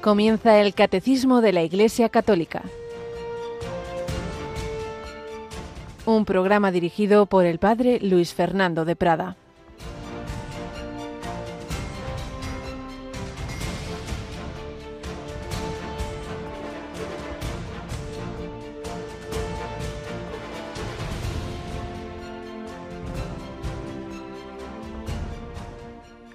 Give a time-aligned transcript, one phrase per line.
[0.00, 2.62] Comienza el Catecismo de la Iglesia Católica.
[6.06, 9.36] Un programa dirigido por el Padre Luis Fernando de Prada.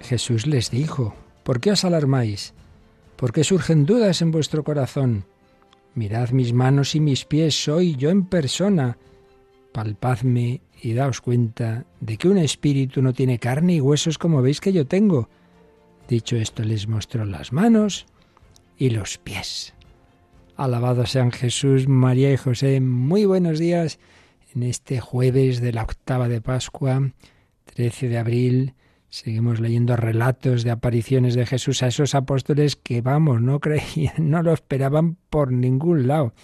[0.02, 2.52] Jesús les dijo, ¿por qué os alarmáis?
[3.24, 5.24] ¿Por qué surgen dudas en vuestro corazón?
[5.94, 8.98] Mirad mis manos y mis pies, soy yo en persona.
[9.72, 14.60] Palpadme y daos cuenta de que un espíritu no tiene carne y huesos como veis
[14.60, 15.30] que yo tengo.
[16.06, 18.04] Dicho esto, les mostró las manos
[18.76, 19.72] y los pies.
[20.54, 22.78] Alabado sean Jesús, María y José.
[22.82, 24.00] Muy buenos días
[24.54, 27.10] en este jueves de la octava de Pascua,
[27.74, 28.74] 13 de abril
[29.14, 34.42] Seguimos leyendo relatos de apariciones de Jesús a esos apóstoles que, vamos, no creían, no
[34.42, 36.34] lo esperaban por ningún lado.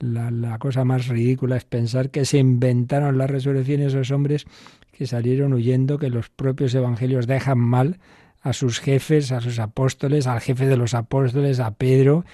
[0.00, 4.46] La, cosa más ridícula es pensar que se inventaron la resurrección esos hombres
[4.90, 8.00] que salieron huyendo, que los propios evangelios dejan mal
[8.40, 12.24] a sus jefes, a sus apóstoles, al jefe de los apóstoles, a Pedro,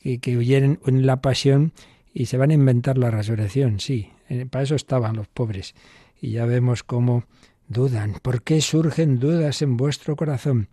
[0.00, 1.72] que, que huyeron en la pasión
[2.12, 3.80] y se van a inventar la resurrección.
[3.80, 5.74] Sí, eh, para eso estaban los pobres.
[6.20, 7.24] Y ya vemos cómo
[7.68, 8.14] dudan?
[8.22, 10.68] ¿Por qué surgen dudas en vuestro corazón?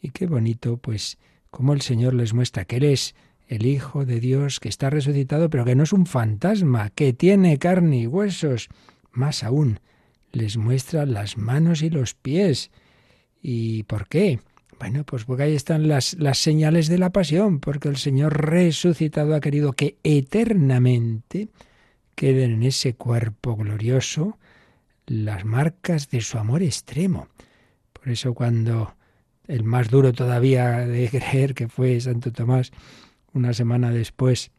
[0.00, 1.18] Y qué bonito, pues,
[1.50, 3.14] cómo el Señor les muestra que Él es
[3.48, 7.58] el Hijo de Dios, que está resucitado, pero que no es un fantasma, que tiene
[7.58, 8.68] carne y huesos.
[9.12, 9.80] Más aún,
[10.32, 12.70] les muestra las manos y los pies.
[13.42, 14.40] ¿Y por qué?
[14.78, 19.34] Bueno, pues porque ahí están las, las señales de la pasión, porque el Señor resucitado
[19.34, 21.48] ha querido que eternamente
[22.14, 24.38] queden en ese cuerpo glorioso
[25.06, 27.28] las marcas de su amor extremo.
[27.92, 28.96] Por eso cuando
[29.46, 32.72] el más duro todavía de creer que fue Santo Tomás,
[33.32, 34.50] una semana después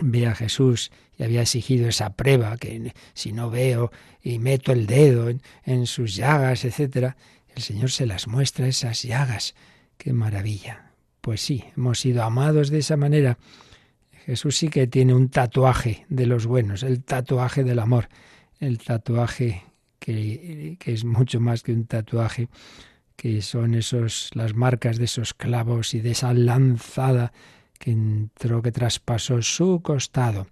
[0.00, 4.86] ve a Jesús y había exigido esa prueba, que si no veo y meto el
[4.86, 7.16] dedo en, en sus llagas, etcétera,
[7.54, 9.54] el Señor se las muestra esas llagas.
[9.98, 10.92] ¡Qué maravilla!
[11.20, 13.38] Pues sí, hemos sido amados de esa manera.
[14.24, 18.08] Jesús sí que tiene un tatuaje de los buenos, el tatuaje del amor
[18.62, 19.64] el tatuaje
[19.98, 22.48] que, es mucho más que un tatuaje,
[23.16, 27.32] que son esos las marcas de esos clavos y de esa lanzada
[27.78, 30.46] que entró, que traspasó su costado.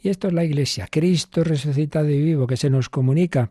[0.00, 3.50] Y esto es la Iglesia, Cristo resucitado y vivo, que se nos comunica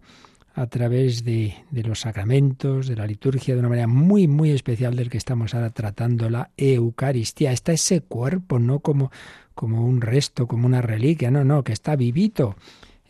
[0.54, 4.96] a través de, de, los sacramentos, de la liturgia, de una manera muy, muy especial
[4.96, 7.52] del que estamos ahora tratando, la Eucaristía.
[7.52, 9.12] Está ese cuerpo, no como,
[9.54, 12.56] como un resto, como una reliquia, no, no, que está vivito,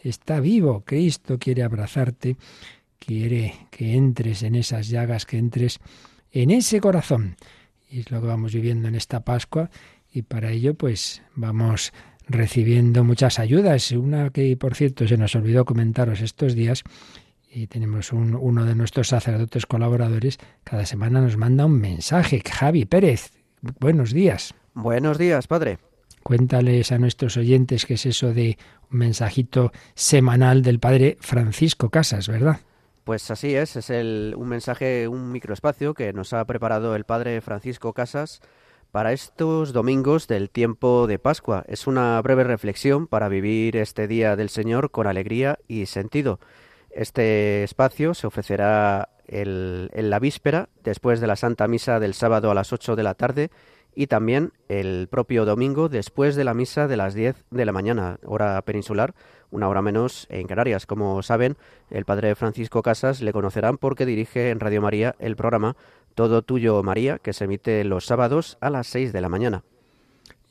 [0.09, 0.83] está vivo.
[0.85, 2.37] Cristo quiere abrazarte,
[2.99, 5.79] quiere que entres en esas llagas, que entres
[6.31, 7.35] en ese corazón.
[7.89, 9.69] Y es lo que vamos viviendo en esta Pascua
[10.11, 11.93] y para ello pues vamos
[12.27, 13.91] recibiendo muchas ayudas.
[13.91, 16.83] Una que por cierto se nos olvidó comentaros estos días
[17.51, 22.41] y tenemos un, uno de nuestros sacerdotes colaboradores, cada semana nos manda un mensaje.
[22.45, 23.31] Javi Pérez,
[23.79, 24.53] buenos días.
[24.73, 25.77] Buenos días, padre.
[26.21, 28.57] Cuéntales a nuestros oyentes qué es eso de
[28.91, 32.59] un mensajito semanal del padre Francisco Casas, ¿verdad?
[33.03, 37.39] Pues así es, es el, un mensaje, un microespacio que nos ha preparado el padre
[37.41, 38.41] Francisco Casas
[38.91, 41.65] para estos domingos del tiempo de Pascua.
[41.67, 46.39] Es una breve reflexión para vivir este día del Señor con alegría y sentido.
[46.89, 52.55] Este espacio se ofrecerá en la víspera, después de la Santa Misa del sábado a
[52.55, 53.51] las 8 de la tarde
[53.95, 58.19] y también el propio domingo después de la misa de las 10 de la mañana,
[58.25, 59.15] hora peninsular,
[59.51, 60.85] una hora menos en Canarias.
[60.85, 61.55] Como saben,
[61.89, 65.77] el padre Francisco Casas le conocerán porque dirige en Radio María el programa
[66.13, 69.63] Todo Tuyo María, que se emite los sábados a las 6 de la mañana.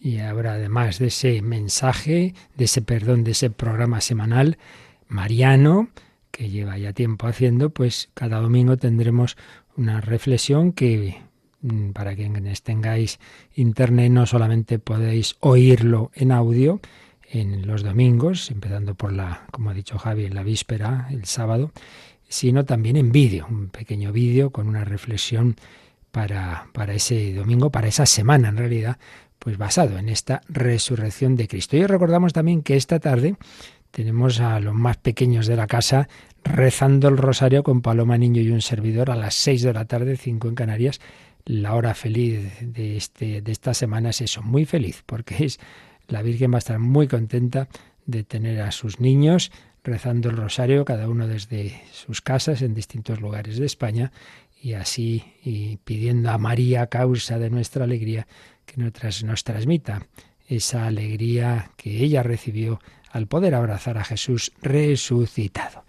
[0.00, 4.58] Y ahora, además de ese mensaje, de ese perdón, de ese programa semanal
[5.08, 5.88] mariano,
[6.30, 9.36] que lleva ya tiempo haciendo, pues cada domingo tendremos
[9.76, 11.22] una reflexión que
[11.92, 13.18] para quienes tengáis
[13.54, 16.80] internet no solamente podéis oírlo en audio
[17.30, 21.72] en los domingos, empezando por la, como ha dicho Javi, en la víspera, el sábado,
[22.28, 25.56] sino también en vídeo, un pequeño vídeo con una reflexión
[26.10, 28.98] para, para ese domingo, para esa semana en realidad,
[29.38, 31.76] pues basado en esta resurrección de Cristo.
[31.76, 33.36] Y recordamos también que esta tarde
[33.90, 36.08] tenemos a los más pequeños de la casa
[36.44, 40.16] rezando el rosario con Paloma Niño y un servidor a las seis de la tarde,
[40.16, 41.00] cinco en Canarias,
[41.44, 45.60] la hora feliz de, este, de esta semana es eso, muy feliz, porque es
[46.08, 47.68] la Virgen va a estar muy contenta
[48.06, 49.52] de tener a sus niños
[49.82, 54.12] rezando el rosario, cada uno desde sus casas en distintos lugares de España,
[54.60, 58.26] y así, y pidiendo a María, causa de nuestra alegría,
[58.64, 60.06] que nos, nos transmita
[60.48, 62.80] esa alegría que ella recibió
[63.10, 65.84] al poder abrazar a Jesús resucitado.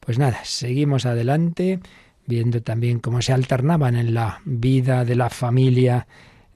[0.00, 1.80] Pues nada, seguimos adelante
[2.26, 6.06] viendo también cómo se alternaban en la vida de la familia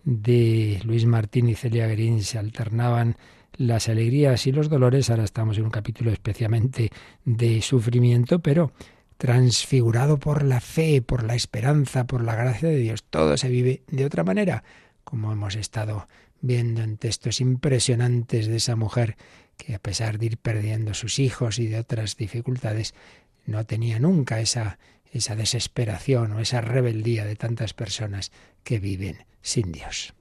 [0.04, 3.16] de Luis Martín y Celia Green, se alternaban
[3.56, 5.10] las alegrías y los dolores.
[5.10, 6.90] Ahora estamos en un capítulo especialmente
[7.24, 8.72] de sufrimiento, pero
[9.18, 13.04] transfigurado por la fe, por la esperanza, por la gracia de Dios.
[13.04, 14.64] Todo se vive de otra manera,
[15.04, 16.08] como hemos estado
[16.40, 19.16] viendo en textos impresionantes de esa mujer
[19.58, 22.94] que a pesar de ir perdiendo sus hijos y de otras dificultades,
[23.44, 24.78] no tenía nunca esa,
[25.10, 28.32] esa desesperación o esa rebeldía de tantas personas
[28.64, 30.14] que viven sin Dios.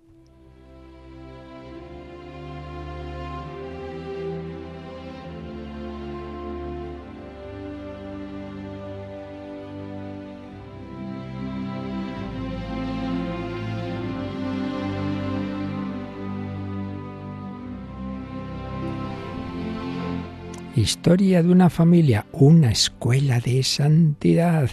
[20.80, 24.70] Historia de una familia, una escuela de santidad.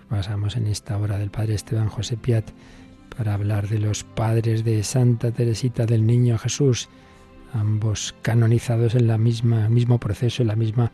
[0.00, 2.50] Nos basamos en esta obra del padre Esteban José Piat
[3.16, 6.88] para hablar de los padres de Santa Teresita del Niño Jesús,
[7.52, 10.90] ambos canonizados en la misma mismo proceso, en la misma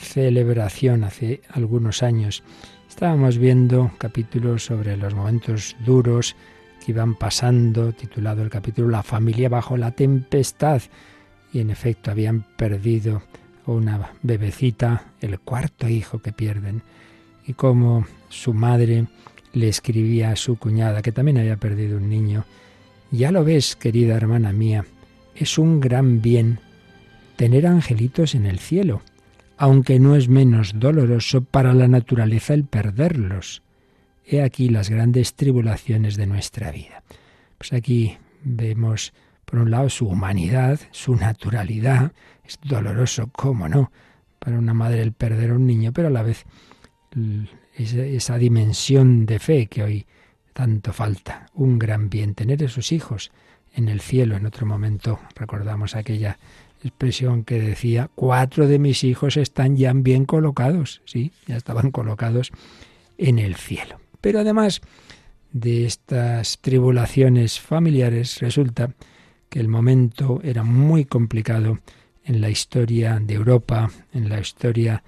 [0.00, 2.42] celebración hace algunos años.
[2.88, 6.34] Estábamos viendo capítulos sobre los momentos duros
[6.84, 10.82] que iban pasando, titulado el capítulo La familia bajo la tempestad,
[11.52, 13.22] y en efecto habían perdido
[13.74, 16.82] una bebecita, el cuarto hijo que pierden,
[17.46, 19.06] y como su madre
[19.52, 22.44] le escribía a su cuñada, que también había perdido un niño,
[23.10, 24.84] ya lo ves, querida hermana mía,
[25.34, 26.60] es un gran bien
[27.36, 29.02] tener angelitos en el cielo,
[29.56, 33.62] aunque no es menos doloroso para la naturaleza el perderlos.
[34.24, 37.04] He aquí las grandes tribulaciones de nuestra vida.
[37.58, 39.12] Pues aquí vemos,
[39.44, 42.12] por un lado, su humanidad, su naturalidad,
[42.46, 43.90] es doloroso, ¿cómo no?
[44.38, 46.44] Para una madre el perder a un niño, pero a la vez
[47.76, 50.06] esa dimensión de fe que hoy
[50.52, 51.46] tanto falta.
[51.54, 53.30] Un gran bien tener esos hijos
[53.74, 54.36] en el cielo.
[54.36, 56.38] En otro momento recordamos aquella
[56.82, 61.02] expresión que decía, cuatro de mis hijos están ya bien colocados.
[61.04, 62.52] Sí, ya estaban colocados
[63.18, 64.00] en el cielo.
[64.20, 64.80] Pero además
[65.52, 68.94] de estas tribulaciones familiares, resulta
[69.48, 71.78] que el momento era muy complicado
[72.26, 75.02] en la historia de Europa, en la historia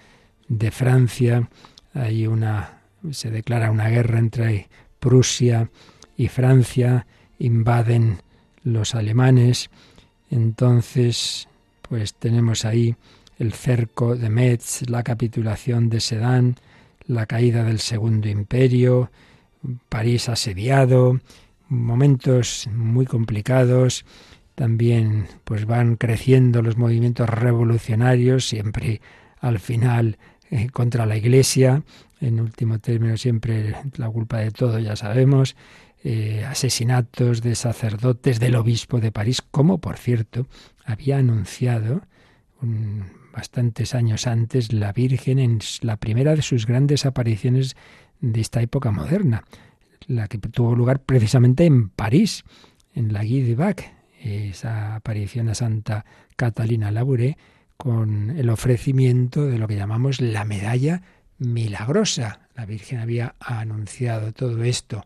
[0.49, 1.49] de Francia.
[1.93, 2.79] Hay una
[3.13, 4.69] se declara una guerra entre
[5.01, 5.71] Prusia
[6.17, 7.07] y Francia,
[7.39, 8.19] invaden
[8.65, 9.71] los alemanes.
[10.31, 11.49] Entonces,
[11.83, 12.97] pues tenemos ahí
[13.39, 16.57] el cerco de Metz, la capitulación de Sedan,
[17.07, 19.11] la caída del Segundo Imperio,
[19.89, 21.21] París asediado,
[21.69, 24.05] momentos muy complicados
[24.59, 29.01] también pues van creciendo los movimientos revolucionarios, siempre
[29.39, 30.19] al final
[30.51, 31.85] eh, contra la Iglesia,
[32.21, 35.55] en último término siempre la culpa de todo, ya sabemos,
[36.03, 40.49] eh, asesinatos de sacerdotes del obispo de París, como por cierto
[40.85, 42.03] había anunciado
[43.33, 47.77] bastantes años antes la Virgen en la primera de sus grandes apariciones
[48.21, 49.45] de esta época moderna,
[50.09, 52.43] la que tuvo lugar precisamente en París,
[52.93, 53.55] en la Guy de
[54.23, 56.05] esa aparición a Santa
[56.37, 57.37] Catalina Labouré
[57.77, 61.03] con el ofrecimiento de lo que llamamos la medalla
[61.39, 62.49] milagrosa.
[62.55, 65.05] La Virgen había anunciado todo esto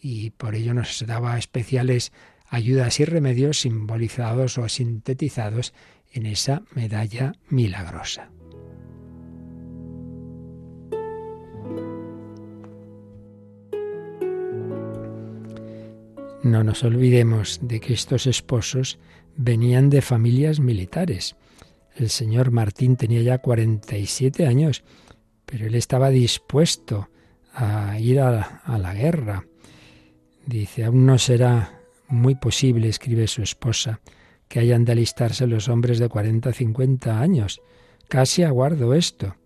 [0.00, 2.12] y por ello nos daba especiales
[2.48, 5.72] ayudas y remedios simbolizados o sintetizados
[6.12, 8.30] en esa medalla milagrosa.
[16.42, 18.98] No nos olvidemos de que estos esposos
[19.36, 21.36] venían de familias militares.
[21.94, 24.82] El señor Martín tenía ya 47 años,
[25.44, 27.10] pero él estaba dispuesto
[27.52, 29.44] a ir a, la guerra.
[30.46, 31.78] Dice, aún no será
[32.08, 34.00] muy posible, escribe su esposa,
[34.48, 37.60] que hayan de alistarse los hombres de 40 50 años.
[38.08, 39.36] Casi aguardo esto.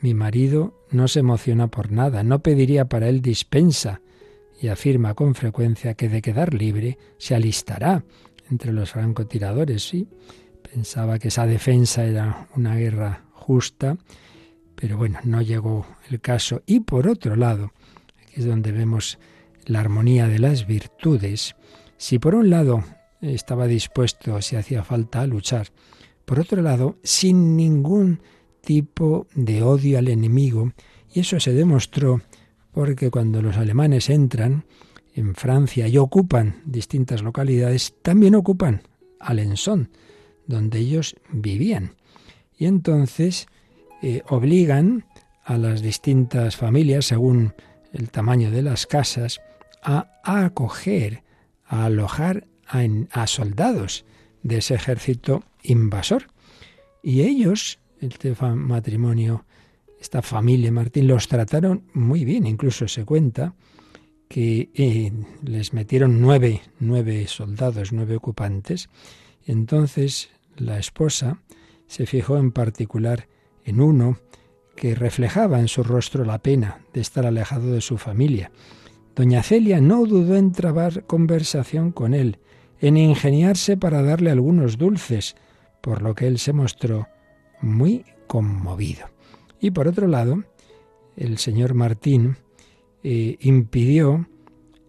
[0.00, 4.00] Mi marido no se emociona por nada, no pediría para él dispensa,
[4.60, 8.04] y afirma con frecuencia que de quedar libre se alistará
[8.50, 9.88] entre los francotiradores.
[9.88, 10.06] Sí,
[10.62, 13.96] pensaba que esa defensa era una guerra justa,
[14.74, 16.62] pero bueno, no llegó el caso.
[16.66, 17.72] Y por otro lado,
[18.22, 19.18] aquí es donde vemos
[19.64, 21.56] la armonía de las virtudes,
[21.96, 22.84] si por un lado
[23.20, 25.68] estaba dispuesto, si hacía falta, a luchar,
[26.24, 28.20] por otro lado, sin ningún
[28.62, 30.72] tipo de odio al enemigo,
[31.12, 32.22] y eso se demostró
[32.72, 34.64] porque cuando los alemanes entran
[35.14, 38.82] en Francia y ocupan distintas localidades, también ocupan
[39.18, 39.90] Alençon,
[40.46, 41.96] donde ellos vivían.
[42.56, 43.46] Y entonces
[44.02, 45.04] eh, obligan
[45.44, 47.54] a las distintas familias, según
[47.92, 49.40] el tamaño de las casas,
[49.82, 51.22] a, acoger,
[51.64, 54.04] a alojar a, soldados
[54.42, 56.28] de ese ejército invasor.
[57.02, 59.44] Y ellos, este matrimonio,
[60.00, 62.46] esta familia Martín, los trataron muy bien.
[62.46, 63.54] Incluso se cuenta
[64.28, 68.88] que eh, les metieron nueve, nueve soldados, nueve ocupantes.
[69.44, 71.42] Entonces la esposa
[71.86, 73.28] se fijó en particular
[73.64, 74.18] en uno
[74.76, 78.50] que reflejaba en su rostro la pena de estar alejado de su familia.
[79.14, 82.38] Doña Celia no dudó en trabar conversación con él,
[82.80, 85.36] en ingeniarse para darle algunos dulces,
[85.82, 87.08] por lo que él se mostró
[87.60, 89.08] muy conmovido.
[89.60, 90.44] Y por otro lado,
[91.16, 92.36] el señor Martín
[93.02, 94.28] eh, impidió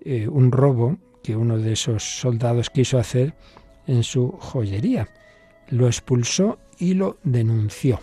[0.02, 3.36] eh, un robo que uno de esos soldados quiso hacer
[3.88, 5.10] en su joyería.
[5.70, 8.00] Lo expulsó y lo denunció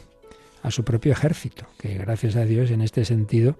[0.62, 3.58] a su propio ejército, que gracias a Dios en este sentido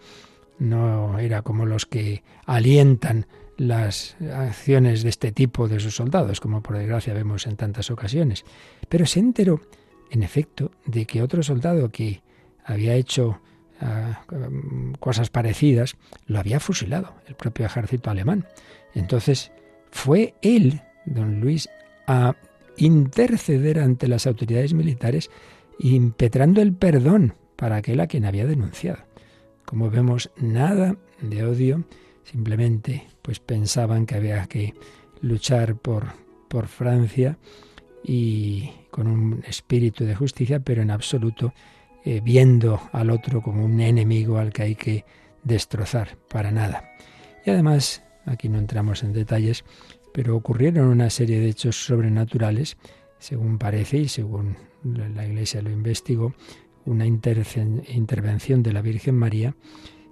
[0.58, 6.62] no era como los que alientan las acciones de este tipo de sus soldados, como
[6.62, 8.44] por desgracia vemos en tantas ocasiones.
[8.88, 9.60] Pero se enteró,
[10.10, 12.22] en efecto, de que otro soldado que
[12.68, 13.40] había hecho
[13.80, 14.22] ah,
[15.00, 15.96] cosas parecidas,
[16.26, 18.46] lo había fusilado el propio ejército alemán.
[18.94, 19.50] Entonces
[19.90, 21.68] fue él, don Luis,
[22.06, 22.36] a
[22.76, 25.30] interceder ante las autoridades militares
[25.78, 28.98] impetrando el perdón para aquel a quien había denunciado.
[29.64, 31.84] Como vemos, nada de odio,
[32.24, 34.74] simplemente pues pensaban que había que
[35.20, 36.06] luchar por,
[36.48, 37.38] por Francia
[38.04, 41.52] y con un espíritu de justicia, pero en absoluto
[42.04, 45.04] eh, viendo al otro como un enemigo al que hay que
[45.44, 46.84] destrozar, para nada.
[47.44, 49.64] Y además, aquí no entramos en detalles,
[50.12, 52.76] pero ocurrieron una serie de hechos sobrenaturales,
[53.18, 56.34] según parece y según la Iglesia lo investigó,
[56.84, 59.54] una intervención de la Virgen María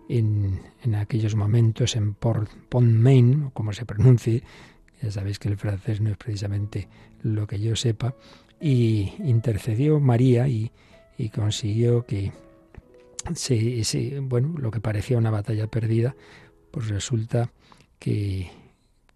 [0.08, 0.60] en,
[0.94, 4.42] aquellos momentos en Port, Pont Main, como se pronuncie,
[5.02, 6.88] ya sabéis que el francés no es precisamente
[7.22, 8.14] lo que yo sepa,
[8.60, 10.70] y intercedió María y,
[11.32, 12.32] consiguió que
[13.34, 16.14] se, bueno, lo que parecía una batalla perdida,
[16.70, 17.50] pues resulta
[17.98, 18.50] que,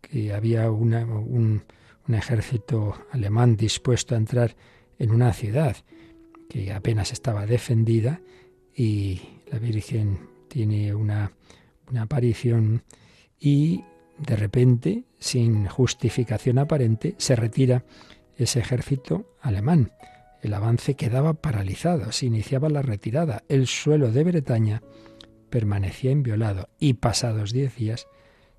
[0.01, 1.63] que había una, un,
[2.09, 4.57] un ejército alemán dispuesto a entrar
[4.99, 5.77] en una ciudad
[6.49, 8.21] que apenas estaba defendida
[8.75, 11.33] y la Virgen tiene una,
[11.89, 12.83] una aparición
[13.39, 13.85] y
[14.19, 17.85] de repente, sin justificación aparente, se retira
[18.37, 19.93] ese ejército alemán.
[20.43, 23.45] El avance quedaba paralizado, se iniciaba la retirada.
[23.49, 24.83] El suelo de Bretaña
[25.51, 28.07] permanecía inviolado y pasados diez días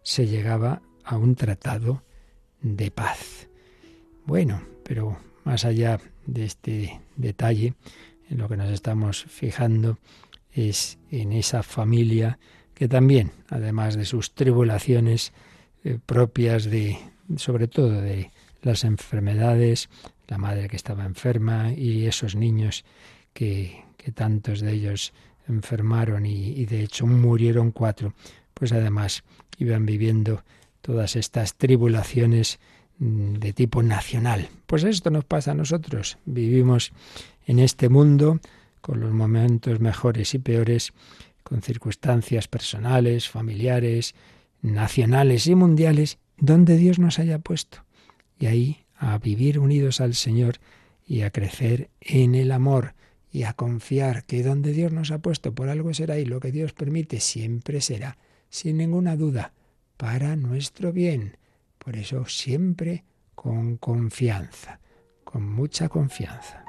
[0.03, 2.03] se llegaba a un tratado
[2.61, 3.47] de paz.
[4.25, 7.73] Bueno, pero más allá de este detalle,
[8.29, 9.97] en lo que nos estamos fijando
[10.51, 12.39] es en esa familia
[12.73, 15.33] que también, además de sus tribulaciones
[15.83, 16.97] eh, propias de,
[17.37, 19.89] sobre todo de las enfermedades,
[20.31, 22.83] la madre que estaba enferma y esos niños
[23.33, 25.13] que, que tantos de ellos
[25.47, 28.15] enfermaron y, y de hecho murieron cuatro,
[28.55, 29.23] pues además
[29.59, 30.43] iban viviendo
[30.81, 32.59] todas estas tribulaciones
[33.01, 34.47] Mm, de tipo nacional.
[34.67, 36.19] Pues esto nos pasa a nosotros.
[36.25, 36.91] Vivimos
[37.47, 38.39] en este mundo
[38.79, 40.93] con los momentos mejores y peores,
[41.41, 44.13] con circunstancias personales, familiares,
[44.61, 47.83] nacionales y mundiales, donde Dios nos haya puesto.
[48.37, 50.57] Y ahí a vivir unidos al Señor
[51.07, 52.93] y a crecer en el amor
[53.31, 56.51] y a confiar que donde Dios nos ha puesto por algo será y lo que
[56.51, 59.53] Dios permite siempre será, sin ninguna duda,
[59.97, 61.37] para nuestro bien
[61.83, 63.03] por eso siempre
[63.33, 64.79] con confianza,
[65.23, 66.63] con mucha confianza.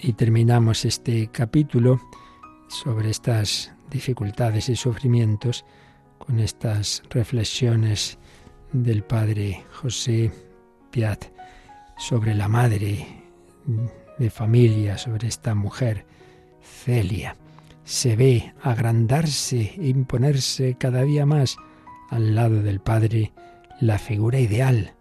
[0.00, 2.00] Y terminamos este capítulo
[2.68, 5.64] sobre estas dificultades y sufrimientos
[6.18, 8.18] con estas reflexiones
[8.72, 10.30] del padre José
[10.90, 11.24] Piat
[11.96, 13.06] sobre la madre
[14.18, 16.06] de familia, sobre esta mujer,
[16.60, 17.36] Celia
[17.88, 21.56] se ve agrandarse e imponerse cada día más
[22.10, 23.32] al lado del Padre
[23.80, 24.92] la figura ideal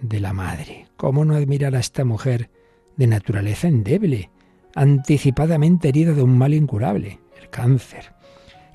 [0.00, 0.88] de la Madre.
[0.96, 2.50] ¿Cómo no admirar a esta mujer
[2.96, 4.30] de naturaleza endeble,
[4.74, 8.15] anticipadamente herida de un mal incurable, el cáncer,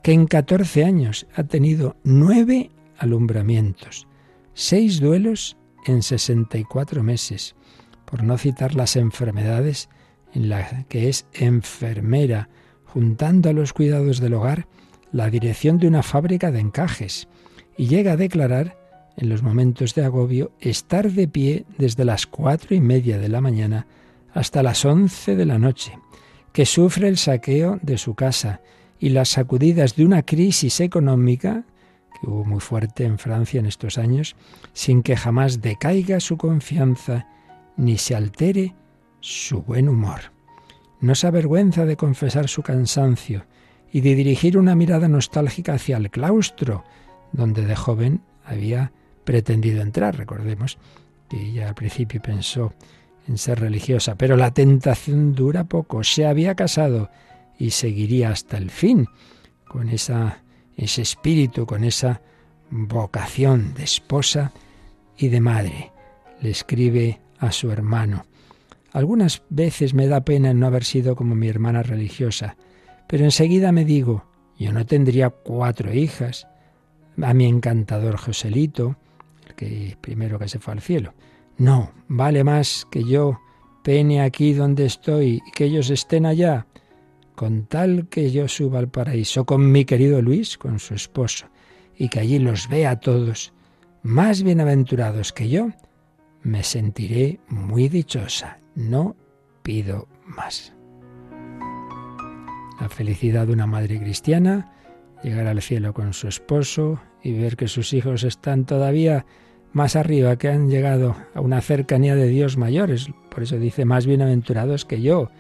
[0.04, 4.08] que en 14 años ha tenido nueve alumbramientos,
[4.54, 7.56] seis duelos en 64 meses,
[8.06, 9.90] por no citar las enfermedades
[10.34, 12.50] en la que es enfermera,
[12.86, 14.68] juntando a los cuidados del hogar
[15.12, 17.28] la dirección de una fábrica de encajes,
[17.78, 18.78] y llega a declarar,
[19.18, 23.42] en los momentos de agobio, estar de pie desde las cuatro y media de la
[23.42, 23.88] mañana
[24.34, 25.98] hasta las once de la noche,
[26.54, 28.62] que sufre el saqueo de su casa
[29.02, 31.66] y las sacudidas de una crisis económica
[32.22, 34.36] que hubo muy fuerte en Francia en estos años,
[34.74, 37.28] sin que jamás decaiga su confianza
[37.76, 38.76] ni se altere
[39.20, 40.32] su buen humor.
[41.00, 43.48] No se avergüenza de confesar su cansancio
[43.92, 46.84] y de dirigir una mirada nostálgica hacia el claustro,
[47.32, 48.92] donde de joven había
[49.24, 50.16] pretendido entrar.
[50.16, 50.78] Recordemos
[51.28, 52.72] que ella al principio pensó
[53.28, 56.04] en ser religiosa, pero la tentación dura poco.
[56.04, 57.10] Se había casado
[57.62, 59.08] y seguiría hasta el fin
[59.68, 60.44] con esa,
[60.76, 62.20] ese espíritu, con esa
[62.72, 64.52] vocación de esposa
[65.16, 65.92] y de madre.
[66.42, 68.26] Le escribe a su hermano.
[68.94, 72.58] Algunas veces me da pena no haber sido como mi hermana religiosa,
[73.08, 74.26] pero enseguida me digo,
[74.58, 76.48] yo no tendría cuatro hijas,
[77.22, 78.96] a mi encantador Joselito,
[79.48, 81.14] el que primero que se fue al cielo.
[81.60, 83.40] No, vale más que yo
[83.84, 86.66] pene aquí donde estoy y que ellos estén allá,
[87.42, 91.48] con tal que yo suba al paraíso con mi querido Luis, con su esposo,
[91.98, 93.52] y que allí los vea a todos,
[94.04, 95.70] más bienaventurados que yo,
[96.44, 98.60] me sentiré muy dichosa.
[98.76, 99.16] No
[99.64, 100.76] pido más.
[102.80, 104.72] La felicidad de una madre cristiana,
[105.24, 109.26] llegar al cielo con su esposo y ver que sus hijos están todavía
[109.74, 113.08] más arriba, que han llegado a una cercanía de Dios mayores.
[113.32, 115.32] Por eso dice, más bienaventurados que yo.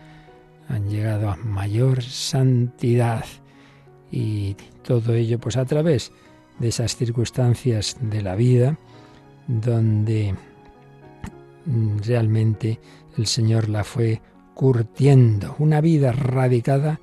[0.71, 3.25] Han llegado a mayor santidad.
[4.09, 6.11] Y todo ello pues a través
[6.59, 8.77] de esas circunstancias de la vida
[9.47, 10.35] donde
[11.65, 12.79] mm, realmente
[13.17, 14.21] el Señor la fue
[14.53, 15.55] curtiendo.
[15.59, 16.99] Una vida radicada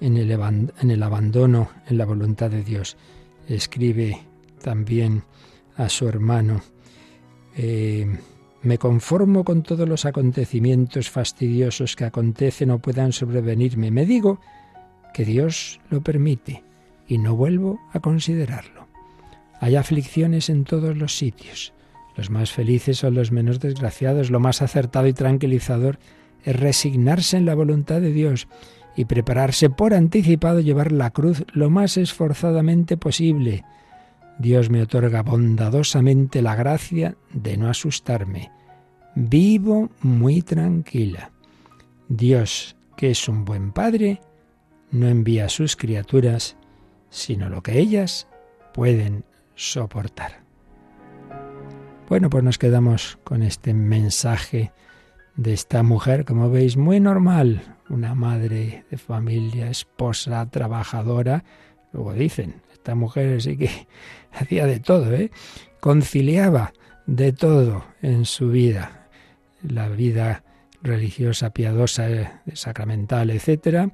[0.00, 2.96] en el, en el abandono, en la voluntad de Dios.
[3.48, 4.18] Escribe
[4.62, 5.24] también
[5.76, 6.62] a su hermano,
[7.56, 8.18] eh,
[8.66, 13.90] me conformo con todos los acontecimientos fastidiosos que acontecen o puedan sobrevenirme.
[13.90, 14.40] Me digo
[15.14, 16.62] que Dios lo permite
[17.08, 18.86] y no vuelvo a considerarlo.
[19.60, 21.72] Hay aflicciones en todos los sitios.
[22.16, 24.30] Los más felices son los menos desgraciados.
[24.30, 25.98] Lo más acertado y tranquilizador
[26.44, 28.48] es resignarse en la voluntad de Dios
[28.96, 33.64] y prepararse por anticipado llevar la cruz lo más esforzadamente posible.
[34.38, 38.50] Dios me otorga bondadosamente la gracia de no asustarme.
[39.14, 41.32] Vivo muy tranquila.
[42.08, 44.20] Dios, que es un buen Padre,
[44.90, 46.56] no envía a sus criaturas
[47.10, 48.28] sino lo que ellas
[48.74, 50.42] pueden soportar.
[52.08, 54.72] Bueno, pues nos quedamos con este mensaje
[55.34, 61.44] de esta mujer, como veis, muy normal, una madre de familia, esposa, trabajadora.
[61.92, 63.68] Luego dicen, esta mujer que
[64.32, 65.32] hacía de todo, ¿eh?
[65.80, 66.72] conciliaba
[67.06, 69.08] de todo en su vida,
[69.60, 70.44] la vida
[70.82, 73.90] religiosa, piadosa, eh, sacramental, etcétera,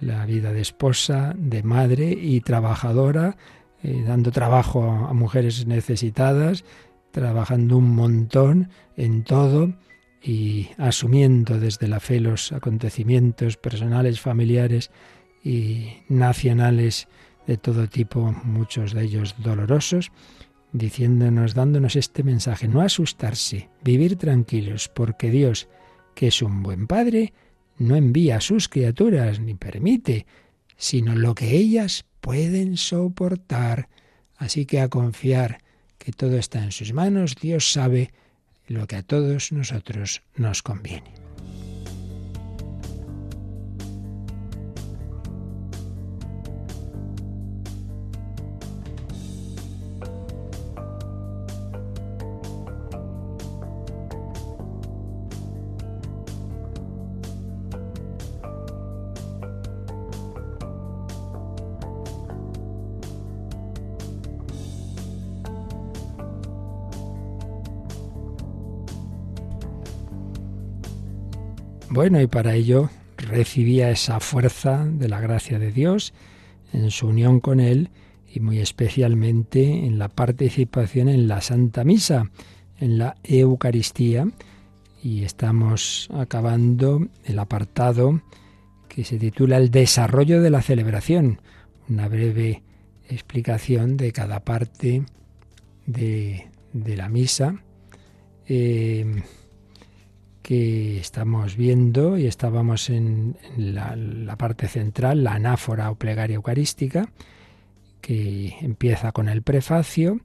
[0.00, 3.36] la vida de esposa, de madre y trabajadora,
[3.84, 6.64] eh, dando trabajo a mujeres necesitadas,
[7.12, 9.72] trabajando un montón en todo
[10.20, 14.90] y asumiendo desde la fe los acontecimientos personales, familiares
[15.44, 17.06] y nacionales
[17.46, 20.10] de todo tipo, muchos de ellos dolorosos,
[20.72, 25.68] diciéndonos, dándonos este mensaje, no asustarse, vivir tranquilos, porque Dios,
[26.14, 27.32] que es un buen Padre,
[27.78, 30.26] no envía a sus criaturas ni permite,
[30.76, 33.88] sino lo que ellas pueden soportar.
[34.36, 35.62] Así que a confiar
[35.98, 38.12] que todo está en sus manos, Dios sabe
[38.66, 41.25] lo que a todos nosotros nos conviene.
[71.96, 76.12] Bueno, y para ello recibía esa fuerza de la gracia de Dios
[76.74, 77.88] en su unión con Él
[78.30, 82.30] y muy especialmente en la participación en la Santa Misa,
[82.80, 84.28] en la Eucaristía.
[85.02, 88.20] Y estamos acabando el apartado
[88.90, 91.40] que se titula El desarrollo de la celebración,
[91.88, 92.62] una breve
[93.08, 95.02] explicación de cada parte
[95.86, 97.54] de, la misa.
[98.46, 99.22] Eh,
[100.46, 107.10] que estamos viendo y estábamos en, la, parte central, la anáfora o plegaria eucarística,
[108.00, 110.20] que empieza con el prefacio,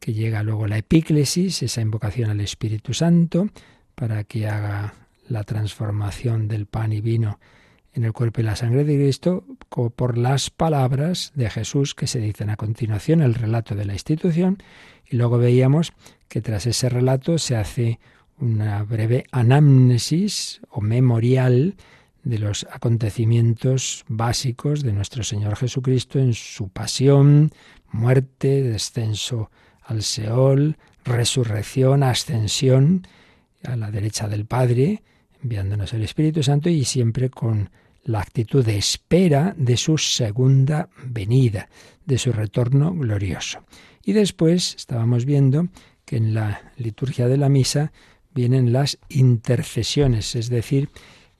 [0.00, 3.46] que llega luego la epíclesis, esa invocación al Espíritu Santo,
[3.94, 4.94] para que haga
[5.28, 7.38] la transformación del pan y vino
[7.92, 12.18] en el cuerpo y la sangre de Cristo por las palabras de Jesús que se
[12.18, 14.60] dicen a continuación, el relato de la institución,
[15.08, 15.92] y luego veíamos
[16.26, 18.00] que tras ese relato se hace
[18.40, 21.76] una breve anamnesis o memorial
[22.24, 27.52] de los acontecimientos básicos de nuestro Señor Jesucristo en su pasión,
[27.92, 29.50] muerte, descenso
[29.82, 33.06] al Seol, resurrección, ascensión
[33.64, 35.02] a la derecha del Padre,
[35.42, 37.70] enviándonos el Espíritu Santo y siempre con
[38.04, 41.68] la actitud de espera de su segunda venida,
[42.06, 43.64] de su retorno glorioso.
[44.04, 45.68] Y después estábamos viendo
[46.04, 47.92] que en la liturgia de la misa
[48.34, 50.88] vienen las intercesiones, es decir,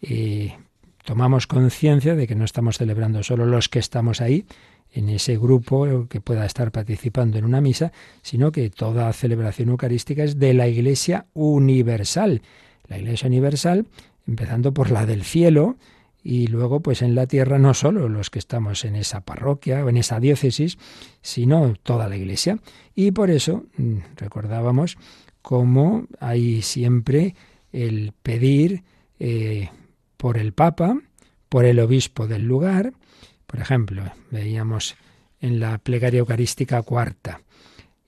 [0.03, 0.57] eh,
[1.05, 4.47] tomamos conciencia de que no estamos celebrando solo los que estamos ahí,
[4.93, 10.25] en ese grupo que pueda estar participando en una misa, sino que toda celebración eucarística
[10.25, 12.43] es de la Iglesia universal.
[12.89, 13.87] La Iglesia universal,
[14.27, 15.77] empezando por la del cielo,
[16.23, 19.89] y luego pues en la tierra no solo los que estamos en esa parroquia o
[19.89, 20.79] en esa diócesis,
[21.23, 22.59] sino toda la iglesia.
[22.95, 24.99] Y por eso mm, recordábamos
[25.43, 27.35] como hay siempre
[27.73, 28.83] el pedir
[29.19, 29.71] eh,
[30.17, 31.01] por el Papa,
[31.49, 32.93] por el obispo del lugar.
[33.47, 34.97] Por ejemplo, veíamos
[35.41, 37.43] en la plegaria eucarística cuarta.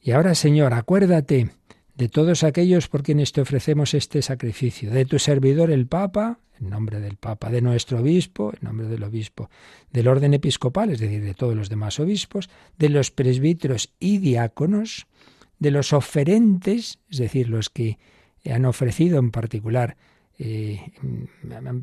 [0.01, 1.51] Y ahora, Señor, acuérdate
[1.95, 6.71] de todos aquellos por quienes te ofrecemos este sacrificio, de tu servidor el Papa, en
[6.71, 9.51] nombre del Papa, de nuestro obispo, en nombre del obispo,
[9.91, 15.07] del orden episcopal, es decir, de todos los demás obispos, de los presbíteros y diáconos,
[15.63, 17.97] de los oferentes, es decir, los que
[18.45, 19.97] han ofrecido en particular,
[20.37, 20.81] eh,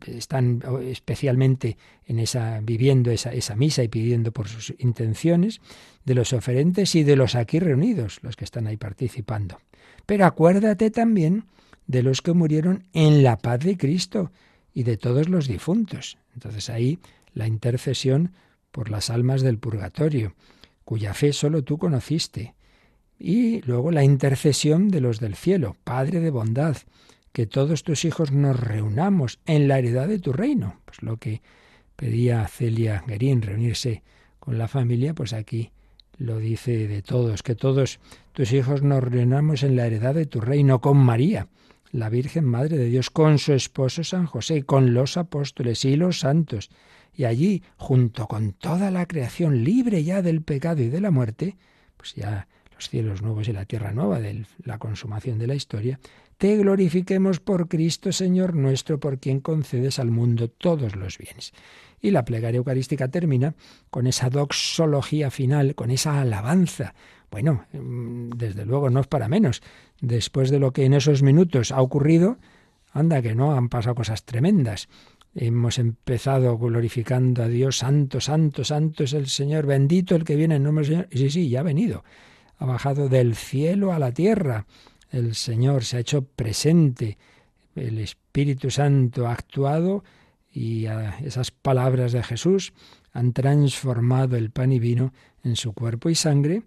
[0.07, 5.61] están especialmente en esa, viviendo esa, esa misa y pidiendo por sus intenciones,
[6.03, 9.61] de los oferentes y de los aquí reunidos, los que están ahí participando.
[10.05, 11.45] Pero acuérdate también
[11.87, 14.33] de los que murieron en la paz de Cristo
[14.73, 16.17] y de todos los difuntos.
[16.33, 16.99] Entonces ahí
[17.33, 18.33] la intercesión
[18.71, 20.35] por las almas del purgatorio,
[20.83, 22.55] cuya fe solo tú conociste,
[23.19, 26.77] y luego la intercesión de los del cielo, Padre de bondad,
[27.33, 30.79] que todos tus hijos nos reunamos en la heredad de tu reino.
[30.85, 31.41] Pues lo que
[31.95, 34.03] pedía Celia Guerín, reunirse
[34.39, 35.71] con la familia, pues aquí
[36.17, 37.99] lo dice de todos, que todos
[38.33, 41.47] tus hijos nos reunamos en la heredad de tu reino con María,
[41.91, 46.19] la Virgen Madre de Dios, con su esposo San José, con los apóstoles y los
[46.19, 46.69] santos,
[47.13, 51.57] y allí, junto con toda la creación libre ya del pecado y de la muerte,
[51.97, 52.47] pues ya
[52.87, 55.99] cielos nuevos y la tierra nueva, de la consumación de la historia,
[56.39, 61.51] te glorifiquemos por Cristo Señor nuestro, por quien concedes al mundo todos los bienes.
[61.99, 63.55] Y la plegaria eucarística termina
[63.89, 66.95] con esa doxología final, con esa alabanza.
[67.29, 69.61] Bueno, mm, desde luego no es para menos.
[69.99, 72.37] Después de lo que en esos minutos ha ocurrido,
[72.93, 74.87] anda que no, han pasado cosas tremendas.
[75.35, 80.55] Hemos empezado glorificando a Dios, santo, santo, santo es el Señor, bendito el que viene
[80.55, 81.07] en nombre del Señor.
[81.11, 82.05] Y sí, sí, ya ha venido
[82.59, 84.65] ha bajado del cielo a la tierra.
[85.09, 87.17] El Señor se ha hecho presente.
[87.75, 90.03] El Espíritu Santo ha actuado
[90.51, 90.85] y
[91.23, 92.73] esas palabras de Jesús
[93.13, 96.63] han transformado el pan y vino en su cuerpo y sangre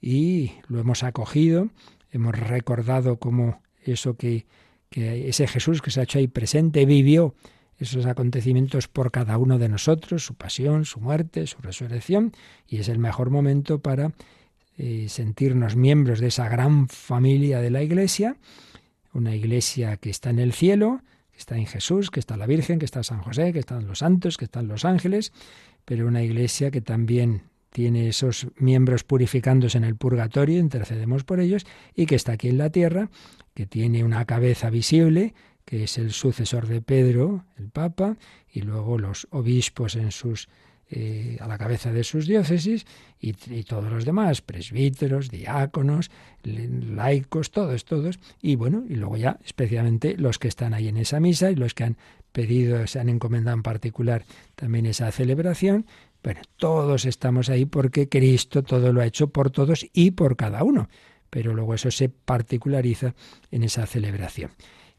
[0.00, 1.68] y lo hemos acogido,
[2.10, 4.46] hemos recordado cómo eso que,
[4.90, 7.34] que ese Jesús que se ha hecho ahí presente vivió
[7.78, 12.32] esos acontecimientos por cada uno de nosotros, su pasión, su muerte, su resurrección,
[12.66, 14.12] y es el mejor momento para
[14.78, 18.36] eh, sentirnos miembros de esa gran familia de la Iglesia,
[19.12, 21.00] una Iglesia que está en el cielo,
[21.32, 24.00] que está en Jesús, que está la Virgen, que está San José, que están los
[24.00, 25.32] santos, que están los ángeles,
[25.84, 31.66] pero una Iglesia que también tiene esos miembros purificándose en el purgatorio, intercedemos por ellos,
[31.94, 33.10] y que está aquí en la tierra,
[33.54, 35.34] que tiene una cabeza visible,
[35.66, 38.16] que es el sucesor de Pedro, el Papa,
[38.50, 40.48] y luego los obispos en sus
[40.88, 42.86] eh, a la cabeza de sus diócesis
[43.18, 43.32] y,
[43.64, 46.12] todos los demás, presbíteros, diáconos,
[46.44, 51.18] laicos, todos, todos, y bueno, y luego ya especialmente los que están ahí en esa
[51.18, 51.96] misa y los que han
[52.30, 55.86] pedido, se han encomendado en particular también esa celebración,
[56.22, 60.62] bueno, todos estamos ahí porque Cristo todo lo ha hecho por todos y por cada
[60.62, 60.88] uno,
[61.30, 63.14] pero luego eso se particulariza
[63.50, 64.52] en esa celebración.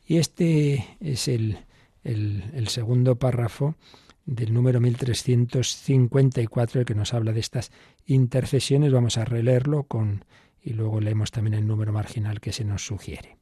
[0.06, 1.60] Y este es el,
[2.04, 3.78] el, el segundo párrafo
[4.27, 7.71] del número 1354, el que nos habla de estas
[8.05, 8.91] intercesiones.
[8.91, 10.25] Vamos a releerlo con,
[10.61, 13.37] y luego leemos también el número marginal que se nos sugiere.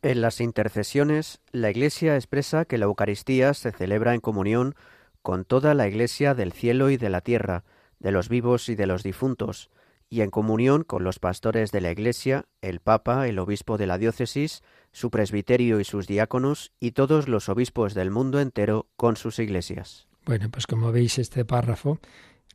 [0.00, 4.74] En las intercesiones, la Iglesia expresa que la Eucaristía se celebra en comunión
[5.20, 7.62] con toda la Iglesia del cielo y de la tierra,
[8.00, 9.70] de los vivos y de los difuntos,
[10.12, 13.96] y en comunión con los pastores de la Iglesia, el Papa, el obispo de la
[13.96, 19.38] diócesis, su presbiterio y sus diáconos, y todos los obispos del mundo entero con sus
[19.38, 20.08] iglesias.
[20.26, 21.98] Bueno, pues como veis este párrafo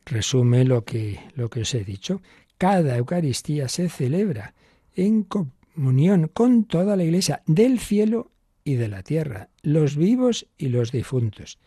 [0.05, 2.21] resume lo que, lo que os he dicho.
[2.59, 4.53] Cada Eucaristía se celebra
[4.93, 8.29] en comunión con toda la Iglesia del cielo
[8.63, 11.57] y de la tierra, los vivos y los difuntos.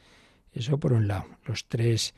[0.52, 2.14] Eso por un lado, los tres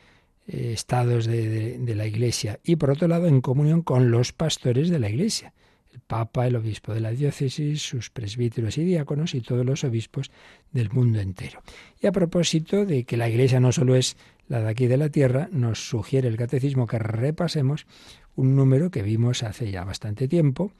[0.46, 2.60] eh, estados de, de, la Iglesia.
[2.64, 5.52] Y por otro lado, en comunión con los pastores de la Iglesia.
[5.92, 10.30] El Papa, el obispo de la diócesis, sus presbíteros y diáconos y todos los obispos
[10.70, 11.62] del mundo entero.
[12.00, 14.16] Y a propósito de que la Iglesia no solo es
[14.48, 17.86] la de aquí de la tierra, nos sugiere el catecismo que repasemos
[18.34, 20.72] un número que vimos hace ya bastante tiempo,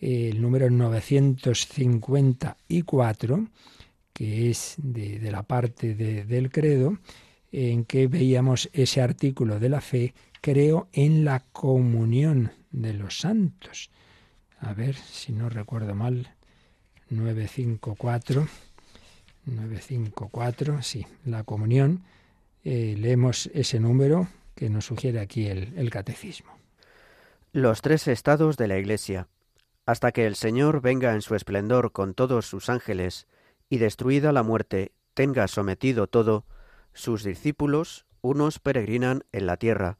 [0.00, 3.48] el número 954,
[4.12, 6.98] que es de, la parte del credo,
[7.52, 13.90] en que veíamos ese artículo de la fe, creo en la comunión de los santos.
[14.60, 16.34] A ver si no recuerdo mal,
[17.10, 18.46] 954,
[19.46, 22.02] 954, sí, la comunión.
[22.64, 26.58] Eh, leemos ese número que nos sugiere aquí el catecismo
[27.52, 29.28] los tres estados de la Iglesia,
[29.86, 33.26] hasta que el Señor venga en su esplendor con todos sus ángeles,
[33.70, 36.44] y destruida la muerte, tenga sometido todo,
[36.98, 39.98] sus discípulos, unos peregrinan en la tierra,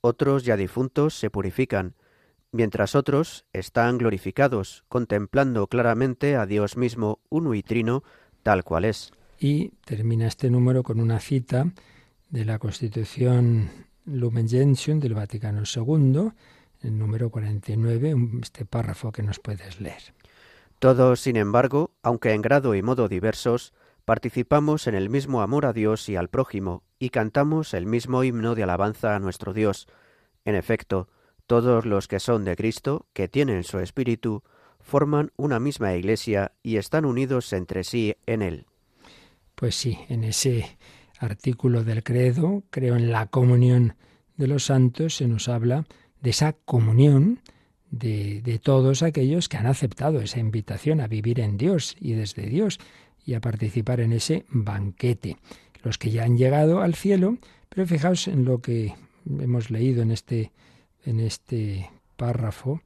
[0.00, 1.94] otros ya difuntos se purifican,
[2.52, 8.02] mientras otros están glorificados, contemplando claramente a Dios mismo uno y trino,
[8.42, 9.12] tal cual es.
[9.38, 11.70] Y termina este número con una cita
[12.30, 13.70] de la Constitución
[14.06, 16.30] Lumen Gentium del Vaticano II,
[16.82, 20.14] el número 49, este párrafo que nos puedes leer.
[20.78, 23.74] Todos, sin embargo, aunque en grado y modo diversos,
[24.08, 28.54] participamos en el mismo amor a Dios y al prójimo, y cantamos el mismo himno
[28.54, 29.86] de alabanza a nuestro Dios.
[30.46, 31.10] En efecto,
[31.46, 34.44] todos los que son de Cristo, que tienen su espíritu,
[34.80, 38.64] forman una misma iglesia y están unidos entre sí en él.
[39.54, 40.78] Pues sí, en ese
[41.18, 43.94] artículo del credo, creo en la comunión
[44.38, 45.84] de los santos, se nos habla
[46.22, 47.40] de esa comunión
[47.90, 52.46] de, de, todos aquellos que han aceptado esa invitación a vivir en Dios y desde
[52.46, 52.78] Dios
[53.28, 55.36] y a participar en ese banquete.
[55.82, 57.36] Los que ya han llegado al cielo,
[57.68, 58.94] pero fijaos en lo que
[59.38, 60.50] hemos leído en este,
[61.04, 62.80] en este párrafo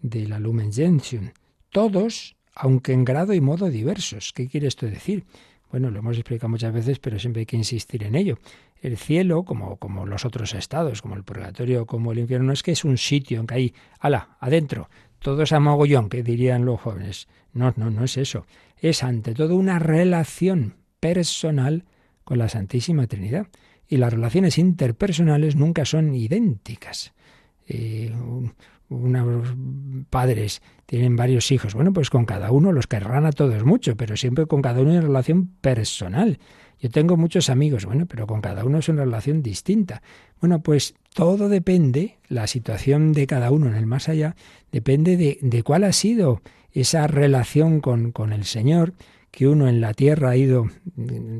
[0.00, 1.32] de la Lumen Gentium.
[1.68, 4.32] Todos, aunque en grado y modo diversos.
[4.32, 5.26] ¿Qué quiere esto decir?
[5.70, 8.38] Bueno, lo hemos explicado muchas veces, pero siempre hay que insistir en ello.
[8.80, 12.62] El cielo, como, como los otros estados, como el purgatorio, como el infierno, no es
[12.62, 16.80] que es un sitio en que hay, ala, adentro, todos a mogollón, que dirían los
[16.80, 17.28] jóvenes.
[17.52, 18.46] No, no, no es eso.
[18.84, 21.84] Es ante todo una relación personal
[22.22, 23.46] con la Santísima Trinidad.
[23.88, 27.14] Y las relaciones interpersonales nunca son idénticas.
[27.66, 28.12] Eh,
[28.90, 29.54] unos
[30.10, 31.72] padres tienen varios hijos.
[31.72, 34.92] Bueno, pues con cada uno los querrán a todos mucho, pero siempre con cada uno
[34.92, 36.38] en relación personal.
[36.78, 40.02] Yo tengo muchos amigos, bueno, pero con cada uno es una relación distinta.
[40.42, 44.36] Bueno, pues todo depende, la situación de cada uno en el más allá,
[44.70, 46.42] depende de, de cuál ha sido
[46.74, 48.92] esa relación con, con el Señor
[49.30, 50.68] que uno en la tierra ha ido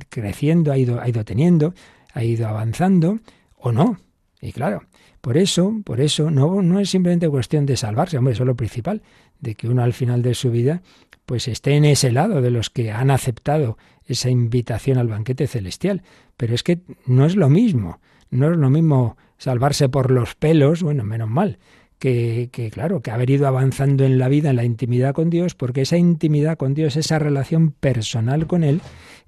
[0.08, 1.74] creciendo, ha ido, ha ido teniendo,
[2.12, 3.20] ha ido avanzando,
[3.56, 3.98] o no.
[4.40, 4.82] Y claro,
[5.20, 8.56] por eso, por eso, no, no es simplemente cuestión de salvarse, hombre, eso es lo
[8.56, 9.02] principal,
[9.40, 10.82] de que uno al final de su vida
[11.26, 16.02] pues esté en ese lado de los que han aceptado esa invitación al banquete celestial.
[16.36, 20.82] Pero es que no es lo mismo, no es lo mismo salvarse por los pelos,
[20.82, 21.58] bueno, menos mal,
[22.04, 25.54] que, que, claro, que haber ido avanzando en la vida, en la intimidad con Dios,
[25.54, 28.82] porque esa intimidad con Dios, esa relación personal con Él,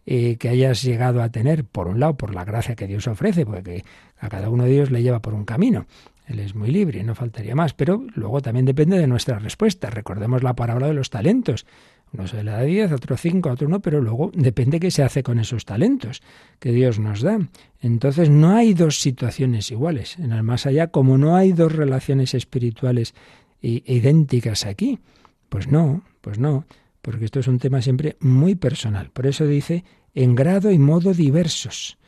[0.05, 3.47] eh, que hayas llegado a tener, por un lado, por la gracia que Dios ofrece,
[3.47, 3.83] porque
[4.19, 5.87] a cada uno de ellos le lleva por un camino.
[6.27, 9.89] Él es muy libre, no faltaría más, pero luego también depende de nuestra respuesta.
[9.89, 11.65] Recordemos la parábola de los talentos.
[12.13, 15.23] Uno se le da diez, otro cinco, otro no, pero luego depende qué se hace
[15.23, 16.23] con esos talentos
[16.59, 17.39] que Dios nos da.
[17.81, 20.19] Entonces no hay dos situaciones iguales.
[20.19, 23.15] En el más allá, como no hay dos relaciones espirituales
[23.61, 25.01] idénticas aquí,
[25.49, 26.65] pues no, pues no
[27.07, 29.11] porque esto es un tema siempre muy personal.
[29.11, 31.99] Por eso dice en grado y modo diversos.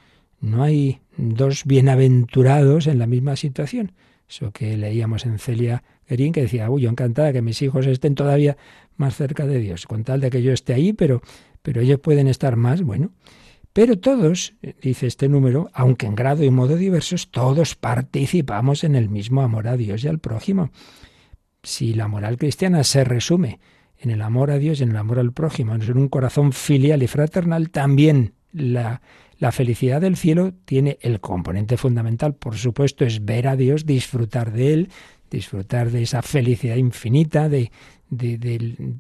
[0.41, 3.93] No hay dos bienaventurados en la misma situación.
[4.29, 8.57] Eso que leíamos en Celia Que decía, uy, yo encantada que mis hijos estén todavía
[8.97, 11.21] más cerca de Dios, con tal de que yo esté ahí, pero,
[11.63, 13.13] pero ellos pueden estar más, bueno.
[13.73, 19.09] Pero todos, dice este número, aunque en grado y modo diversos, todos participamos en el
[19.09, 20.71] mismo amor a Dios y al prójimo.
[21.63, 23.61] Si la moral cristiana se resume
[23.99, 27.03] en el amor a Dios y en el amor al prójimo, en un corazón filial
[27.03, 29.03] y fraternal, también la,
[29.39, 34.53] la felicidad del cielo tiene el componente fundamental, por supuesto, es ver a Dios, disfrutar
[34.53, 34.89] de Él,
[35.31, 37.71] disfrutar de esa felicidad infinita, de,
[38.11, 38.97] de,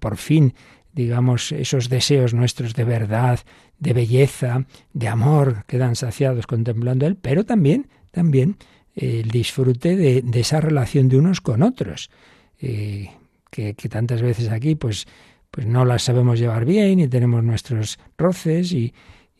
[0.00, 0.54] por fin,
[0.92, 3.40] digamos, esos deseos nuestros de verdad,
[3.78, 8.56] de belleza, de amor, quedan saciados contemplando Él, pero también, también
[8.94, 12.10] el disfrute de, esa relación de unos con otros,
[12.58, 13.10] eh,
[13.50, 15.06] que, que, tantas veces aquí pues,
[15.50, 18.92] pues no las sabemos llevar bien y tenemos nuestros roces y,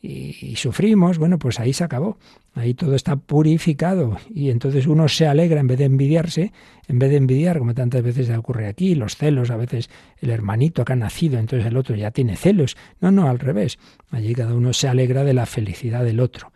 [0.02, 2.16] y, sufrimos, bueno, pues ahí se acabó.
[2.54, 6.52] Ahí todo está purificado y entonces uno se alegra en vez de envidiarse,
[6.88, 10.84] en vez de envidiar, como tantas veces ocurre aquí, los celos, a veces el hermanito
[10.84, 12.76] que ha nacido, entonces el otro ya tiene celos.
[13.00, 13.78] No, no, al revés.
[14.10, 16.50] Allí cada uno se alegra de la felicidad del otro.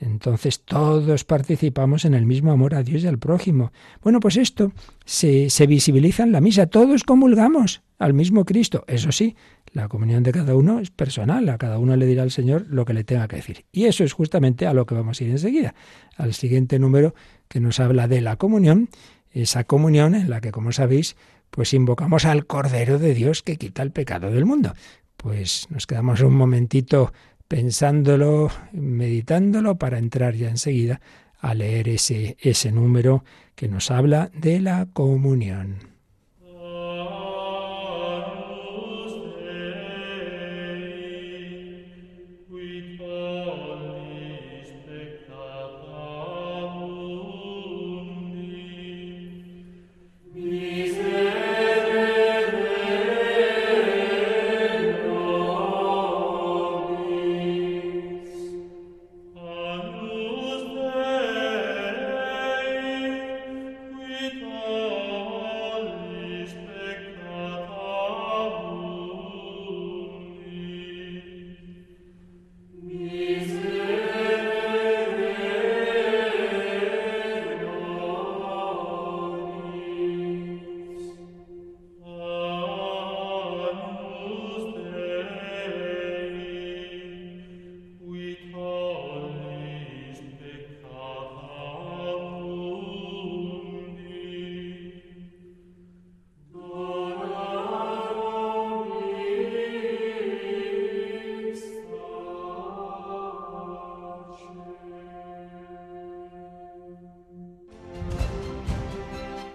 [0.00, 3.70] Entonces todos participamos en el mismo amor a Dios y al prójimo.
[4.02, 4.72] Bueno, pues esto
[5.04, 6.66] se, se visibiliza en la misa.
[6.66, 8.82] Todos comulgamos al mismo Cristo.
[8.88, 9.36] Eso sí,
[9.72, 11.46] la comunión de cada uno es personal.
[11.50, 13.66] A cada uno le dirá al Señor lo que le tenga que decir.
[13.72, 15.74] Y eso es justamente a lo que vamos a ir enseguida.
[16.16, 17.14] Al siguiente número
[17.48, 18.88] que nos habla de la comunión.
[19.30, 21.14] Esa comunión en la que, como sabéis,
[21.50, 24.72] pues invocamos al Cordero de Dios que quita el pecado del mundo.
[25.16, 27.12] Pues nos quedamos un momentito
[27.50, 31.00] pensándolo, meditándolo, para entrar ya enseguida
[31.40, 33.24] a leer ese, ese número
[33.56, 35.89] que nos habla de la comunión.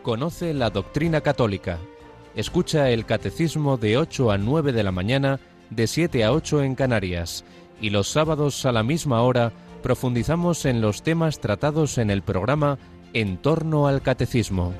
[0.06, 1.80] Conoce la doctrina católica.
[2.36, 5.40] Escucha el catecismo de 8 a 9 de la mañana,
[5.72, 7.44] de 7 a 8 en Canarias.
[7.82, 12.78] Y los sábados a la misma hora profundizamos en los temas tratados en el programa
[13.14, 14.76] En torno al catecismo.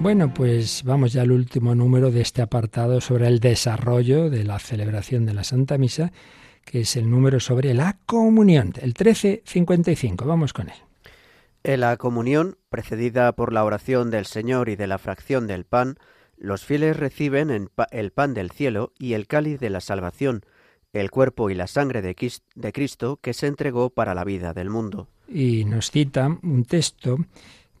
[0.00, 4.58] Bueno, pues vamos ya al último número de este apartado sobre el desarrollo de la
[4.58, 6.10] celebración de la Santa Misa,
[6.64, 10.24] que es el número sobre la comunión, el 1355.
[10.24, 10.91] Vamos con él.
[11.64, 15.96] En la comunión, precedida por la oración del Señor y de la fracción del pan,
[16.36, 20.44] los fieles reciben el pan del cielo y el cáliz de la salvación,
[20.92, 25.08] el cuerpo y la sangre de Cristo que se entregó para la vida del mundo.
[25.28, 27.18] Y nos cita un texto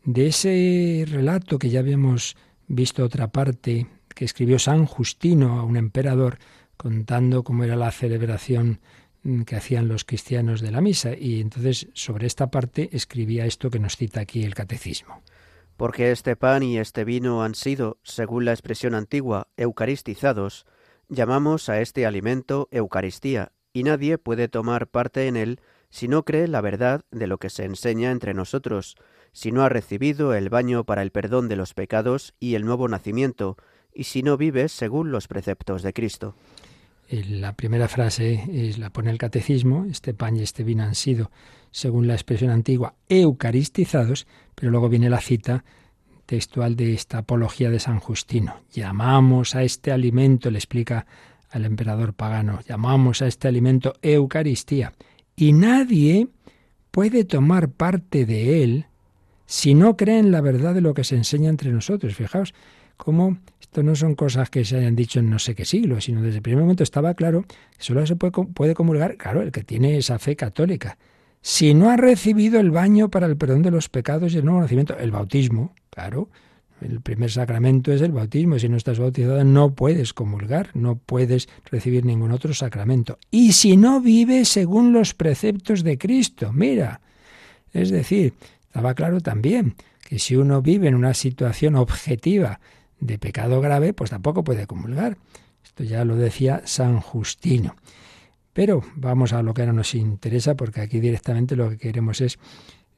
[0.04, 2.36] de ese relato que ya habíamos
[2.68, 6.38] visto otra parte, que escribió San Justino a un emperador
[6.76, 8.80] contando cómo era la celebración
[9.46, 11.16] que hacían los cristianos de la misa.
[11.16, 15.22] Y entonces sobre esta parte escribía esto que nos cita aquí el catecismo.
[15.76, 20.66] Porque este pan y este vino han sido, según la expresión antigua, eucaristizados,
[21.08, 26.48] llamamos a este alimento Eucaristía, y nadie puede tomar parte en él si no cree
[26.48, 28.96] la verdad de lo que se enseña entre nosotros,
[29.32, 32.88] si no ha recibido el baño para el perdón de los pecados y el nuevo
[32.88, 33.56] nacimiento,
[33.92, 36.34] y si no vive según los preceptos de Cristo.
[37.12, 41.30] La primera frase es, la pone el catecismo, este pan y este vino han sido,
[41.70, 45.62] según la expresión antigua, eucaristizados, pero luego viene la cita
[46.24, 48.62] textual de esta apología de San Justino.
[48.72, 51.04] Llamamos a este alimento, le explica
[51.50, 54.94] al emperador pagano, llamamos a este alimento Eucaristía,
[55.36, 56.28] y nadie
[56.90, 58.86] puede tomar parte de él
[59.44, 62.14] si no cree en la verdad de lo que se enseña entre nosotros.
[62.14, 62.54] Fijaos
[62.96, 63.36] cómo
[63.72, 66.36] esto no son cosas que se hayan dicho en no sé qué siglo, sino desde
[66.36, 69.96] el primer momento estaba claro que solo se puede, puede comulgar, claro, el que tiene
[69.96, 70.98] esa fe católica.
[71.40, 74.60] Si no ha recibido el baño para el perdón de los pecados y el nuevo
[74.60, 76.28] nacimiento, el bautismo, claro,
[76.82, 78.58] el primer sacramento es el bautismo.
[78.58, 83.18] Si no estás bautizado no puedes comulgar, no puedes recibir ningún otro sacramento.
[83.30, 87.00] Y si no vives según los preceptos de Cristo, mira,
[87.72, 88.34] es decir,
[88.66, 92.60] estaba claro también que si uno vive en una situación objetiva
[93.02, 95.18] de pecado grave, pues tampoco puede comulgar.
[95.64, 97.76] Esto ya lo decía San Justino.
[98.52, 102.38] Pero vamos a lo que ahora nos interesa, porque aquí directamente lo que queremos es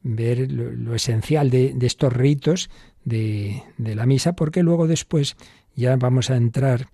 [0.03, 2.71] ver lo, esencial de, estos ritos
[3.05, 5.37] de, de la misa, porque luego después
[5.75, 6.89] ya vamos a entrar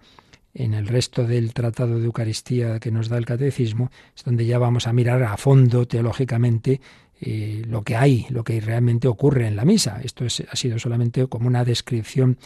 [0.55, 4.59] en el resto del tratado de Eucaristía que nos da el catecismo, es donde ya
[4.59, 6.81] vamos a mirar a fondo teológicamente
[7.21, 10.01] eh, lo que hay, lo que realmente ocurre en la misa.
[10.03, 12.39] Esto ha sido solamente como una descripción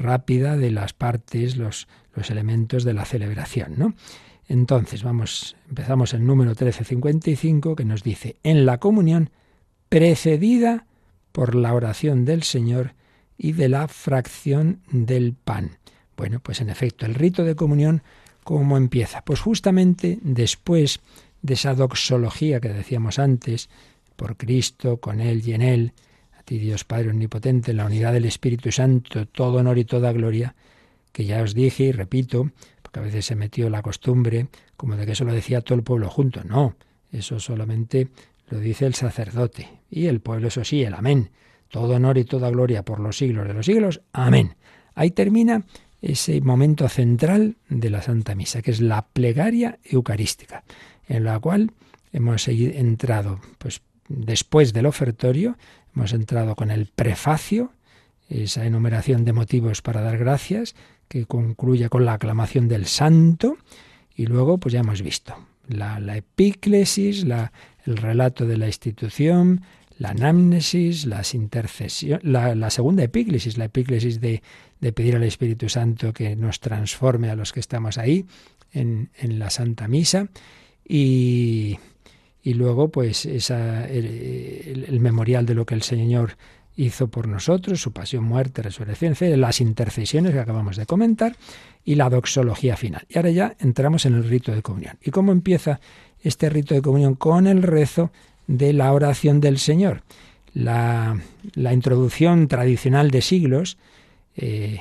[0.00, 3.94] rápida de las partes, los, los elementos de la celebración, ¿no?
[4.48, 9.30] Entonces, vamos, empezamos el número 1355 que nos dice, en la comunión
[9.88, 10.86] precedida
[11.30, 12.94] por la oración del Señor
[13.38, 15.78] y de la fracción del pan.
[16.16, 18.02] Bueno, pues en efecto, el rito de comunión,
[18.42, 19.22] ¿cómo empieza?
[19.22, 21.00] Pues justamente después
[21.42, 23.70] de esa doxología que decíamos antes,
[24.16, 25.92] por Cristo, con Él y en Él,
[26.50, 30.56] ti Dios Padre Omnipotente, en la unidad del Espíritu Santo, todo honor y toda gloria,
[31.12, 32.50] que ya os dije y repito,
[32.82, 35.84] porque a veces se metió la costumbre como de que eso lo decía todo el
[35.84, 36.42] pueblo junto.
[36.42, 36.74] No,
[37.12, 38.08] eso solamente
[38.48, 41.30] lo dice el sacerdote y el pueblo, eso sí, el amén.
[41.68, 44.00] Todo honor y toda gloria por los siglos de los siglos.
[44.12, 44.56] Amén.
[44.96, 45.62] Ahí termina
[46.02, 50.64] ese momento central de la Santa Misa, que es la plegaria eucarística,
[51.06, 51.70] en la cual
[52.12, 55.56] hemos entrado, pues después del ofertorio,
[55.94, 57.72] hemos entrado con el prefacio,
[58.28, 60.74] esa enumeración de motivos para dar gracias,
[61.08, 63.56] que concluye con la aclamación del santo,
[64.14, 65.34] y luego, pues ya hemos visto
[65.70, 67.24] la, epíclesis,
[67.86, 69.62] el relato de la institución,
[69.98, 74.42] la anamnesis, las intercesiones, la, segunda epíclesis, la epíclesis de,
[74.92, 78.26] pedir al Espíritu Santo que nos transforme a los que estamos ahí
[78.72, 80.28] en, la Santa Misa.
[80.86, 81.78] Y,
[82.44, 86.36] luego pues esa, el, memorial de lo que el Señor
[86.76, 91.36] hizo por nosotros, su pasión, muerte, resurrección, las intercesiones que acabamos de comentar
[91.84, 93.04] y la doxología final.
[93.08, 94.96] Y ahora ya entramos en el rito de comunión.
[95.02, 95.80] ¿Y cómo empieza
[96.22, 97.14] este rito de comunión?
[97.14, 98.10] Con el rezo
[98.46, 100.02] de la oración del Señor.
[100.54, 101.16] La,
[101.54, 103.76] introducción tradicional de siglos
[104.36, 104.80] eh,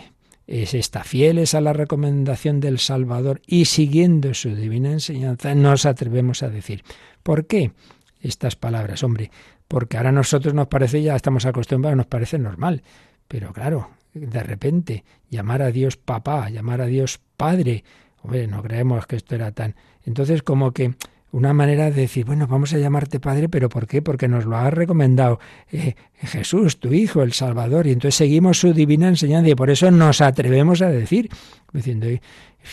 [0.50, 6.42] es esta, fieles a la recomendación del Salvador y siguiendo su divina enseñanza, nos atrevemos
[6.42, 6.84] a decir.
[7.22, 7.72] ¿Por qué
[8.20, 9.04] estas palabras?
[9.04, 9.30] Hombre,
[9.68, 12.82] porque ahora nosotros nos parece, ya estamos acostumbrados, nos parece normal.
[13.28, 17.84] Pero claro, de repente, llamar a Dios papá, llamar a Dios padre,
[18.24, 19.76] hombre, no creemos que esto era tan...
[20.04, 20.96] Entonces como que
[21.32, 24.02] una manera de decir, bueno, vamos a llamarte Padre, pero ¿por qué?
[24.02, 25.40] Porque nos lo ha recomendado
[25.72, 29.92] eh, Jesús, tu Hijo, el Salvador, y entonces seguimos su divina enseñanza y por eso
[29.92, 31.30] nos atrevemos a decir,
[31.72, 32.08] diciendo,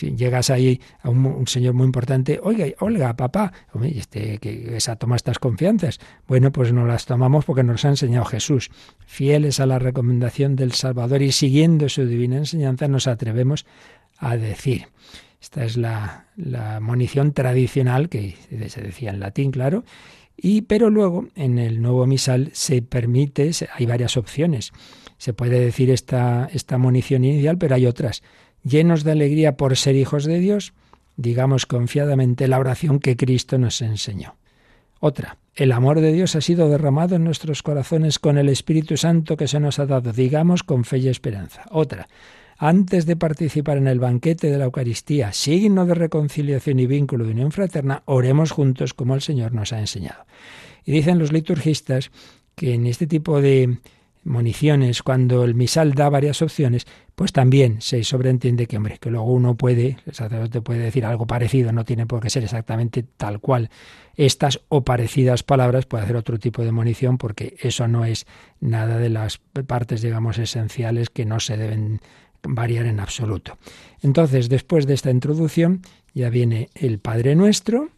[0.01, 3.53] llegas ahí a un, señor muy importante, oiga, Olga, papá,
[3.83, 5.99] este, que esa toma estas confianzas.
[6.27, 8.69] Bueno, pues no las tomamos porque nos ha enseñado Jesús.
[9.05, 13.65] Fieles a la recomendación del Salvador y siguiendo su divina enseñanza, nos atrevemos
[14.17, 14.87] a decir.
[15.41, 18.35] Esta es la, la munición tradicional que
[18.69, 19.83] se decía en latín, claro.
[20.35, 24.71] Y, pero luego en el nuevo misal se permite, hay varias opciones.
[25.17, 28.21] Se puede decir esta, esta munición inicial, pero hay otras.
[28.63, 30.73] Llenos de alegría por ser hijos de Dios,
[31.15, 34.35] digamos confiadamente la oración que Cristo nos enseñó.
[34.99, 39.37] Otra, el amor de Dios ha sido derramado en nuestros corazones con el Espíritu Santo
[39.37, 41.65] que se nos ha dado, digamos con fe y esperanza.
[41.69, 42.07] Otra,
[42.57, 47.31] antes de participar en el banquete de la Eucaristía, signo de reconciliación y vínculo de
[47.31, 50.25] unión fraterna, oremos juntos como el Señor nos ha enseñado.
[50.83, 52.11] Y dicen los liturgistas
[52.55, 53.77] que en este tipo de
[54.27, 56.85] municiones, cuando el misal da varias opciones,
[57.15, 61.25] pues también se sobreentiende que, hombre, que luego uno puede, el sacerdote puede decir algo
[61.25, 63.69] parecido, no tiene por qué ser exactamente tal cual.
[64.15, 68.25] Estas o parecidas palabras puede hacer otro tipo de munición porque eso no es
[68.59, 72.01] nada de las partes, digamos, esenciales que no se deben
[72.47, 73.57] variar en absoluto.
[74.01, 75.81] Entonces, después de esta introducción,
[76.13, 77.89] ya viene el Padre Nuestro,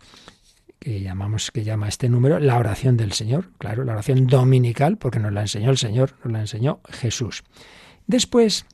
[0.80, 5.20] que llamamos, que llama este número la oración del Señor, claro, la oración dominical, porque
[5.20, 7.44] nos la enseñó el Señor, nos la enseñó Jesús.
[8.08, 8.66] Después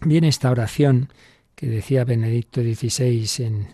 [0.00, 1.10] viene esta oración
[1.54, 3.68] que decía Benedicto XVI en,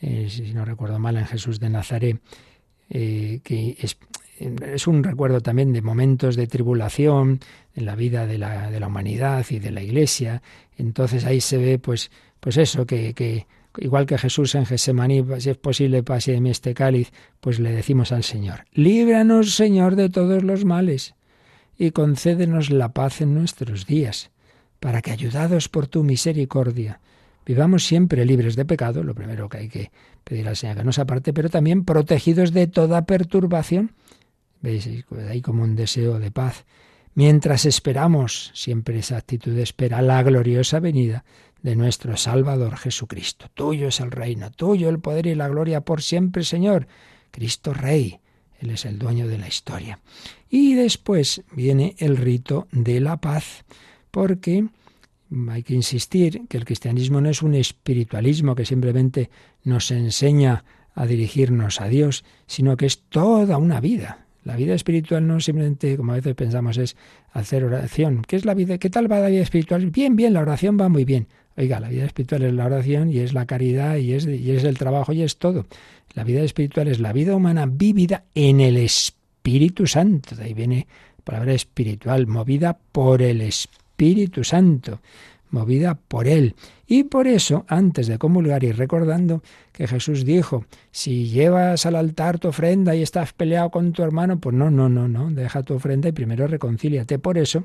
[0.00, 2.20] eh, si no recuerdo mal, en Jesús de Nazaret,
[2.88, 3.98] eh, que es,
[4.38, 7.40] es un recuerdo también de momentos de tribulación
[7.74, 10.42] en la vida de la, de la humanidad y de la Iglesia.
[10.80, 12.10] Entonces ahí se ve, pues,
[12.40, 13.46] pues eso, que, que
[13.78, 17.70] igual que Jesús en Gesemaní, si es posible, pase de mí este cáliz, pues le
[17.70, 21.14] decimos al Señor, líbranos, Señor, de todos los males
[21.78, 24.30] y concédenos la paz en nuestros días,
[24.80, 27.00] para que, ayudados por tu misericordia,
[27.46, 29.90] vivamos siempre libres de pecado, lo primero que hay que
[30.24, 33.92] pedir al Señor que nos aparte, pero también protegidos de toda perturbación
[34.60, 34.88] ¿Veis?
[35.28, 36.64] Hay como un deseo de paz.
[37.14, 41.24] Mientras esperamos, siempre esa actitud de espera, la gloriosa venida
[41.62, 43.46] de nuestro Salvador Jesucristo.
[43.54, 46.86] Tuyo es el reino, tuyo el poder y la gloria por siempre, Señor.
[47.30, 48.18] Cristo Rey,
[48.58, 50.00] Él es el dueño de la historia.
[50.48, 53.64] Y después viene el rito de la paz,
[54.10, 54.66] porque
[55.48, 59.30] hay que insistir que el cristianismo no es un espiritualismo que simplemente
[59.62, 64.26] nos enseña a dirigirnos a Dios, sino que es toda una vida.
[64.44, 66.96] La vida espiritual no simplemente, como a veces pensamos, es
[67.32, 68.22] hacer oración.
[68.26, 68.78] ¿Qué es la vida?
[68.78, 69.90] ¿Qué tal va la vida espiritual?
[69.90, 71.26] Bien, bien, la oración va muy bien.
[71.56, 74.64] Oiga, la vida espiritual es la oración y es la caridad y es, y es
[74.64, 75.66] el trabajo y es todo.
[76.14, 80.34] La vida espiritual es la vida humana vivida en el Espíritu Santo.
[80.36, 80.86] De ahí viene
[81.18, 85.00] la palabra espiritual, movida por el Espíritu Santo
[85.50, 86.54] movida por Él.
[86.86, 89.42] Y por eso, antes de comulgar y recordando
[89.72, 94.40] que Jesús dijo, si llevas al altar tu ofrenda y estás peleado con tu hermano,
[94.40, 97.18] pues no, no, no, no, deja tu ofrenda y primero reconcíliate.
[97.18, 97.64] Por eso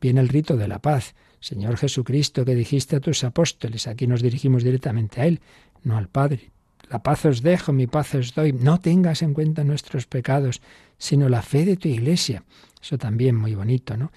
[0.00, 1.14] viene el rito de la paz.
[1.40, 5.40] Señor Jesucristo, que dijiste a tus apóstoles, aquí nos dirigimos directamente a Él,
[5.84, 6.50] no al Padre.
[6.90, 8.52] La paz os dejo, mi paz os doy.
[8.52, 10.60] No tengas en cuenta nuestros pecados,
[10.96, 12.44] sino la fe de tu iglesia.
[12.82, 14.10] Eso también muy bonito, ¿no?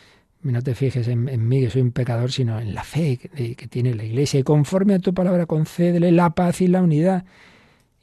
[0.44, 3.94] No te fijes en, mí, que soy un pecador, sino en la fe que, tiene
[3.94, 4.40] la Iglesia.
[4.40, 7.26] Y conforme a tu palabra, concédele la paz y la unidad.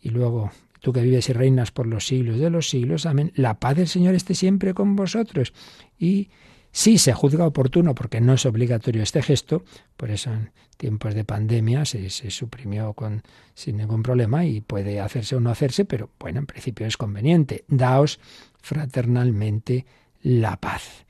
[0.00, 3.32] Y luego, tú que vives y reinas por los siglos de los siglos, amén.
[3.34, 5.52] La paz del Señor esté siempre con vosotros.
[5.98, 6.30] Y
[6.70, 9.64] si se juzga oportuno, porque no es obligatorio este gesto,
[9.96, 13.22] por eso en tiempos de pandemia se, se suprimió con,
[13.54, 17.64] sin ningún problema y puede hacerse o no hacerse, pero bueno, en principio es conveniente.
[17.66, 18.20] Daos
[18.60, 19.86] fraternalmente
[20.22, 21.04] la paz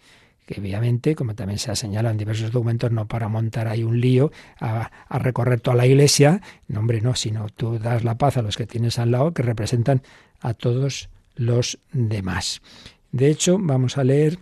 [0.48, 4.00] que obviamente, como también se ha señalado en diversos documentos, no para montar ahí un
[4.00, 8.42] lío a, recorrer toda la iglesia, no hombre, no, sino tú das la paz a
[8.42, 10.00] los que tienes al lado, que representan
[10.40, 12.62] a todos los demás.
[13.12, 14.38] De hecho, vamos a leer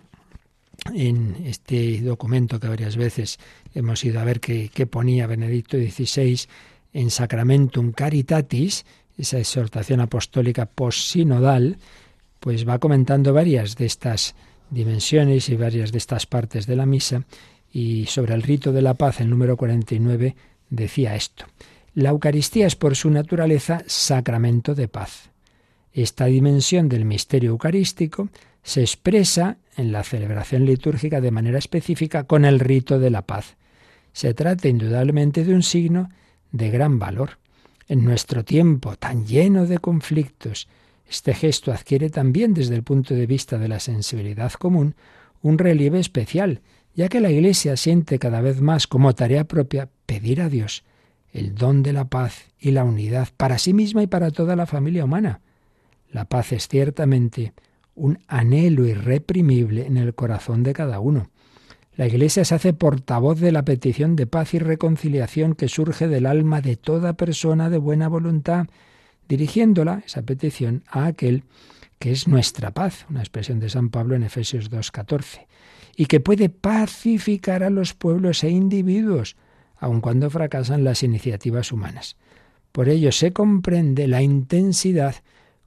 [0.93, 3.37] en este documento que varias veces
[3.73, 6.39] hemos ido a ver qué, ponía Benedicto XVI
[6.93, 8.85] en Sacramentum Caritatis,
[9.17, 11.79] esa exhortación apostólica post-sinodal,
[12.39, 14.35] pues va comentando varias de estas
[14.69, 17.23] dimensiones y varias de estas partes de la misa,
[17.71, 20.35] y sobre el rito de la paz, el número 49,
[20.69, 21.45] decía esto.
[21.93, 25.31] La Eucaristía es por su naturaleza sacramento de paz.
[25.93, 28.29] Esta dimensión del misterio eucarístico
[28.61, 33.55] se expresa en la celebración litúrgica de manera específica con el rito de la paz.
[34.13, 36.09] Se trata indudablemente de un signo
[36.51, 37.37] de gran valor.
[37.87, 40.67] En nuestro tiempo tan lleno de conflictos
[41.09, 44.95] este gesto adquiere también desde el punto de vista de la sensibilidad común
[45.41, 46.61] un relieve especial,
[46.95, 50.83] ya que la Iglesia siente cada vez más como tarea propia pedir a Dios
[51.31, 54.65] el don de la paz y la unidad para sí misma y para toda la
[54.65, 55.41] familia humana.
[56.11, 57.53] La paz es ciertamente
[57.95, 61.29] un anhelo irreprimible en el corazón de cada uno.
[61.95, 66.25] La Iglesia se hace portavoz de la petición de paz y reconciliación que surge del
[66.25, 68.67] alma de toda persona de buena voluntad
[69.27, 71.43] dirigiéndola, esa petición, a aquel
[71.99, 75.47] que es nuestra paz, una expresión de San Pablo en Efesios 2.14,
[75.95, 79.35] y que puede pacificar a los pueblos e individuos,
[79.77, 82.17] aun cuando fracasan las iniciativas humanas.
[82.71, 85.15] Por ello se comprende la intensidad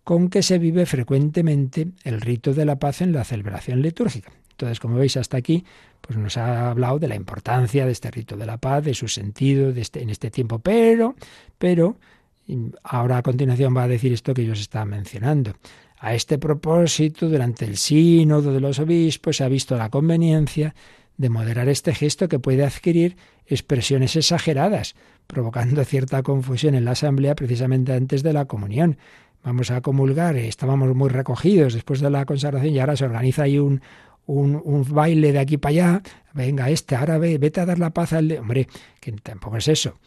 [0.04, 4.32] con que se vive frecuentemente el rito de la paz en la celebración litúrgica.
[4.52, 5.64] Entonces, como veis hasta aquí,
[6.00, 9.08] pues nos ha hablado de la importancia de este rito de la paz, de su
[9.08, 11.14] sentido de este, en este tiempo, pero,
[11.58, 11.96] pero
[12.82, 15.54] ahora a continuación va a decir esto que yo os estaba mencionando.
[15.98, 20.74] A este propósito, durante el sínodo de los obispos se ha visto la conveniencia
[21.18, 24.94] de moderar este gesto que puede adquirir expresiones exageradas,
[25.26, 28.96] provocando cierta confusión en la asamblea precisamente antes de la comunión.
[29.44, 33.58] Vamos a comulgar, estábamos muy recogidos después de la consagración y ahora se organiza ahí
[33.58, 33.82] un,
[34.24, 37.90] un, un, baile de aquí para allá, venga este, ahora ve, vete a dar la
[37.90, 38.28] paz al...
[38.28, 38.38] De...
[38.38, 38.68] Hombre,
[39.00, 39.98] que tampoco es eso.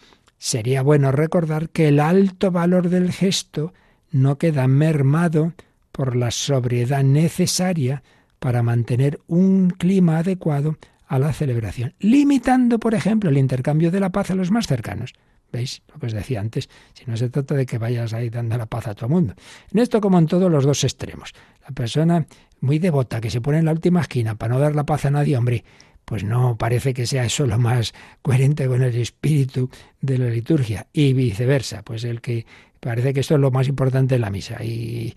[0.44, 3.74] Sería bueno recordar que el alto valor del gesto
[4.12, 5.54] no queda mermado
[5.94, 8.04] por la sobriedad necesaria
[8.40, 10.76] para mantener un clima adecuado
[11.08, 15.14] a la celebración, limitando, por ejemplo, el intercambio de la paz a los más cercanos.
[15.50, 16.68] ¿Veis lo que os decía antes?
[16.94, 19.36] Si no se trata de que vayas ahí dando la paz a todo el mundo.
[19.72, 21.32] En esto, como en todos los dos extremos.
[21.62, 22.26] La persona
[22.60, 25.10] muy devota que se pone en la última esquina para no dar la paz a
[25.10, 25.64] nadie, hombre,
[26.06, 29.70] pues no parece que sea eso lo más coherente con el espíritu
[30.02, 32.46] de la liturgia y viceversa, pues el que
[32.80, 35.14] parece que esto es lo más importante en la misa y,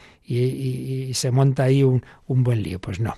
[1.13, 3.17] se monta ahí un, un buen lío, pues no.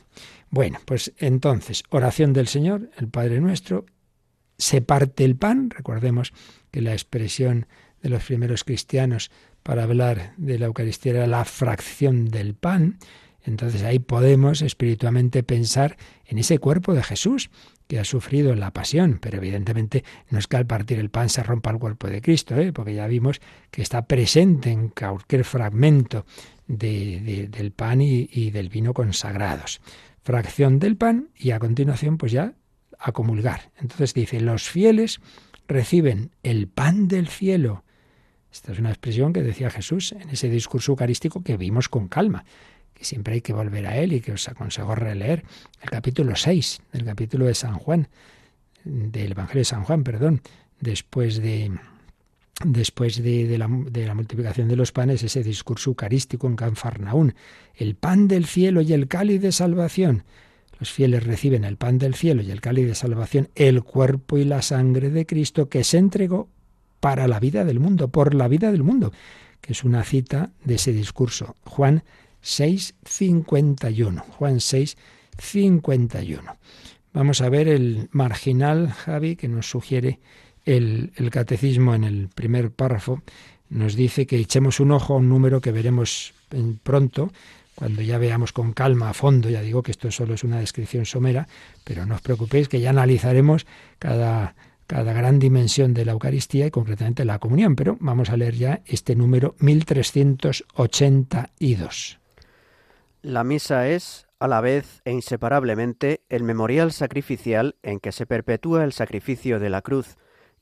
[0.50, 3.84] Bueno, pues entonces, oración del Señor, el Padre nuestro,
[4.56, 6.32] se parte el pan, recordemos
[6.70, 7.66] que la expresión
[8.02, 9.30] de los primeros cristianos
[9.62, 12.98] para hablar de la Eucaristía era la fracción del pan,
[13.48, 15.96] Entonces ahí podemos espiritualmente pensar
[16.26, 17.50] en ese cuerpo de Jesús
[17.86, 21.42] que ha sufrido la pasión, pero evidentemente no es que al partir el pan se
[21.42, 22.74] rompa el cuerpo de Cristo, ¿eh?
[22.74, 23.40] porque ya vimos
[23.70, 26.26] que está presente en cualquier fragmento
[26.66, 29.80] del pan y, y del vino consagrados.
[30.22, 32.52] Fracción del pan y a continuación pues ya
[32.98, 33.70] a comulgar.
[33.78, 35.20] Entonces dice, los fieles
[35.66, 37.84] reciben el pan del cielo.
[38.52, 42.44] Esta es una expresión que decía Jesús en ese discurso eucarístico que vimos con calma
[42.98, 45.44] que siempre hay que volver a él y que os aconsejo releer
[45.80, 48.08] el capítulo 6 del capítulo de San Juan,
[48.84, 50.42] del Evangelio de San Juan, perdón,
[50.80, 51.70] después de
[52.64, 57.34] después de, la, de, la, multiplicación de los panes, ese discurso eucarístico en Canfarnaún,
[57.76, 60.24] el pan del cielo y el cáliz de salvación.
[60.80, 64.44] Los fieles reciben el pan del cielo y el cáliz de salvación, el cuerpo y
[64.44, 66.48] la sangre de Cristo que se entregó
[66.98, 69.12] para la vida del mundo, por la vida del mundo,
[69.60, 71.54] que es una cita de ese discurso.
[71.64, 72.02] Juan
[72.42, 74.20] 6.51.
[74.20, 76.56] Juan 6.51.
[77.12, 80.18] Vamos a ver el marginal, Javi, que nos sugiere
[80.64, 83.22] el, el, catecismo en el primer párrafo.
[83.70, 86.32] Nos dice que echemos un ojo a un número que veremos
[86.82, 87.30] pronto,
[87.74, 89.50] cuando ya veamos con calma a fondo.
[89.50, 91.48] Ya digo que esto solo es una descripción somera,
[91.84, 93.66] pero no os preocupéis que ya analizaremos
[93.98, 94.54] cada,
[94.86, 97.76] cada gran dimensión de la Eucaristía y concretamente la comunión.
[97.76, 102.18] Pero vamos a leer ya este número 1382.
[103.22, 108.84] La misa es, a la vez e inseparablemente, el memorial sacrificial en que se perpetúa
[108.84, 110.16] el sacrificio de la cruz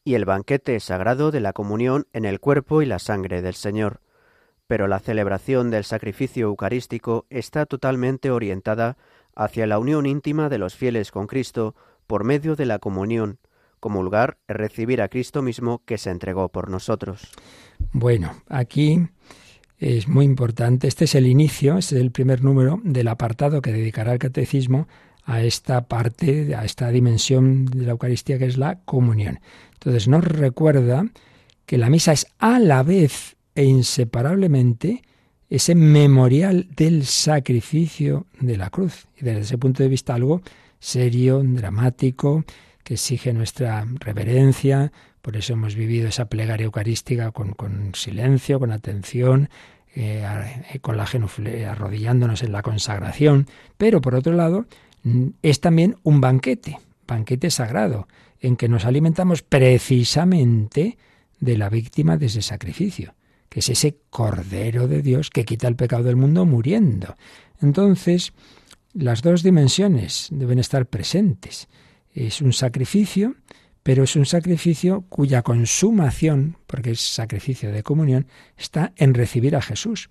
[0.05, 4.01] y el banquete sagrado de la comunión en el cuerpo y la sangre del Señor.
[4.67, 8.97] Pero la celebración del sacrificio eucarístico está totalmente orientada
[9.35, 11.75] hacia la unión íntima de los fieles con Cristo
[12.07, 13.39] por medio de la comunión.
[13.81, 17.31] Comulgar es recibir a Cristo mismo que se entregó por nosotros.
[17.93, 19.09] Bueno, aquí
[19.79, 20.89] es muy importante.
[20.89, 24.89] Este es el inicio, este es el primer número del apartado que dedicará el catecismo
[25.25, 29.41] a esta parte, a esta dimensión de la Eucaristía que es la comunión.
[29.75, 31.07] Entonces nos recuerda
[31.67, 35.03] que la misa es a la vez e inseparablemente
[35.51, 39.07] ese memorial del sacrificio de la cruz.
[39.21, 40.43] Y desde ese punto de vista algo
[40.79, 42.45] serio, dramático,
[42.87, 47.57] que exige nuestra reverencia, por eso hemos vivido esa plegaria eucarística con,
[47.97, 49.51] silencio, con atención,
[49.97, 50.25] eh,
[50.83, 53.49] con la genufle, arrodillándonos en la consagración.
[53.77, 54.67] Pero por otro lado,
[55.43, 56.79] es también un banquete,
[57.09, 58.07] banquete sagrado,
[58.39, 60.97] en que nos alimentamos precisamente
[61.41, 63.17] de la víctima de ese sacrificio,
[63.49, 67.17] que es ese Cordero de Dios que quita el pecado del mundo muriendo.
[67.61, 68.33] Entonces,
[68.93, 71.67] las dos dimensiones deben estar presentes.
[72.17, 73.37] Es un sacrificio
[73.87, 79.63] pero es un sacrificio cuya consumación, porque es sacrificio de comunión, está en recibir a
[79.63, 80.11] Jesús.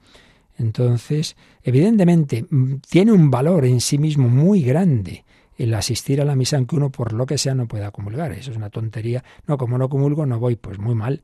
[0.58, 5.26] Entonces, evidentemente, mm, tiene un valor en sí mismo muy grande
[5.58, 8.32] el asistir a la misa, aunque uno por lo que sea no pueda comulgar.
[8.32, 9.26] Eso es una tontería.
[9.45, 10.56] No, como no comulgo, no voy.
[10.56, 11.22] Pues muy mal,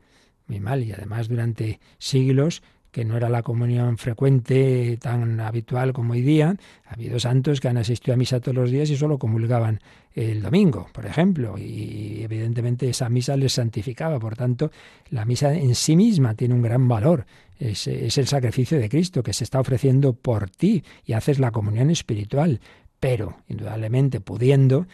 [0.48, 0.84] muy mal.
[0.84, 6.56] Y además, durante siglos que no era la comunión frecuente, tan habitual como hoy día.
[6.86, 9.80] Ha habido santos que han asistido a misa todos los días y solo comulgaban
[10.14, 14.20] el domingo, por ejemplo, y evidentemente esa misa les santificaba.
[14.20, 14.72] Por tanto,
[15.10, 17.26] la misa en sí misma tiene un gran valor.
[17.58, 21.52] Es, es el sacrificio de Cristo que se está ofreciendo por ti y haces la
[21.52, 22.60] comunión espiritual.
[23.00, 24.86] Pero, indudablemente, pudiendo,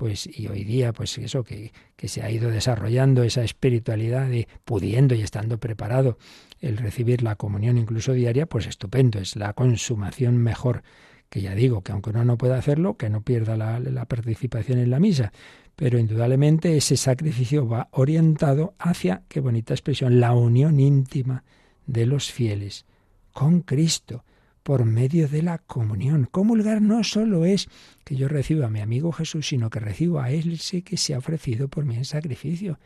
[0.00, 4.48] pues y hoy día pues eso que, que, se ha ido desarrollando esa espiritualidad de
[4.64, 6.16] pudiendo y estando preparado
[6.62, 10.84] el recibir la comunión incluso diaria, pues estupendo, es la consumación mejor,
[11.28, 14.88] que ya digo, que aunque uno no pueda hacerlo, que no pierda la, participación en
[14.88, 15.32] la misa,
[15.76, 21.44] pero indudablemente ese sacrificio va orientado hacia, qué bonita expresión, la unión íntima
[21.86, 22.86] de los fieles
[23.34, 24.24] con Cristo
[24.70, 26.28] por medio de la comunión.
[26.30, 27.68] Comulgar no solo es
[28.04, 31.12] que yo reciba a mi amigo Jesús, sino que recibo a Él ese que se
[31.12, 32.78] ha ofrecido por mí en sacrificio,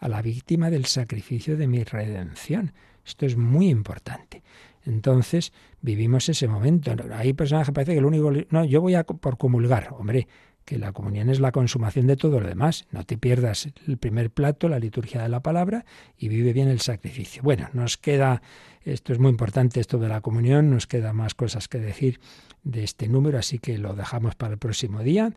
[0.00, 2.72] a la víctima del sacrificio de mi redención.
[3.04, 4.42] Esto es muy importante.
[4.86, 6.96] Entonces, vivimos ese momento.
[7.12, 8.32] Hay personas que parece que lo único...
[8.48, 9.90] No, yo voy a por comulgar.
[9.90, 10.28] Hombre,
[10.66, 12.86] que la comunión es la consumación de todo lo demás.
[12.90, 15.84] No te pierdas el primer plato, la liturgia de la palabra,
[16.18, 17.42] y vive bien el sacrificio.
[17.42, 18.42] Bueno, nos queda,
[18.86, 22.20] esto es muy importante, esto de la comunión, nos queda más cosas que decir
[22.62, 25.32] de este número, así que lo dejamos para el próximo día.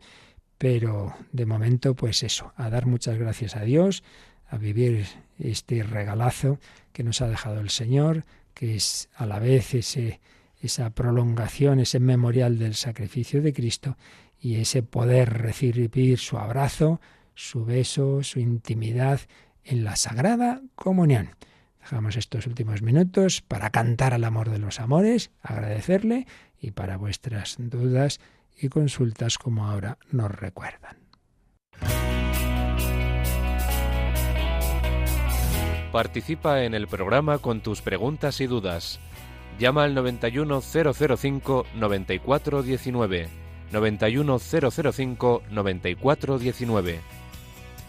[0.56, 4.04] Pero de momento, pues eso, a dar muchas gracias a Dios,
[4.48, 5.06] a vivir
[5.38, 6.58] este regalazo
[6.92, 8.24] que nos ha dejado el Señor,
[8.54, 10.20] que es a la vez ese,
[10.60, 13.96] esa prolongación, ese memorial del sacrificio de Cristo
[14.40, 17.00] y ese poder recibir su abrazo,
[17.34, 19.20] su beso, su intimidad
[19.64, 21.30] en la sagrada comunión.
[21.90, 26.28] Dejamos estos últimos minutos para cantar al amor de los amores, agradecerle
[26.60, 28.20] y para vuestras dudas
[28.56, 30.98] y consultas como ahora nos recuerdan.
[35.90, 39.00] Participa en el programa con tus preguntas y dudas.
[39.58, 43.28] Llama al 91005 9419.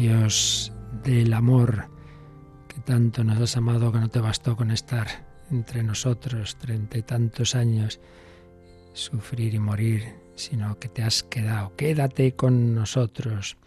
[0.00, 0.72] Dios
[1.04, 1.90] del amor,
[2.68, 5.06] que tanto nos has amado que no te bastó con estar
[5.50, 8.00] entre nosotros treinta y tantos años,
[8.94, 11.76] sufrir y morir, sino que te has quedado.
[11.76, 13.58] Quédate con nosotros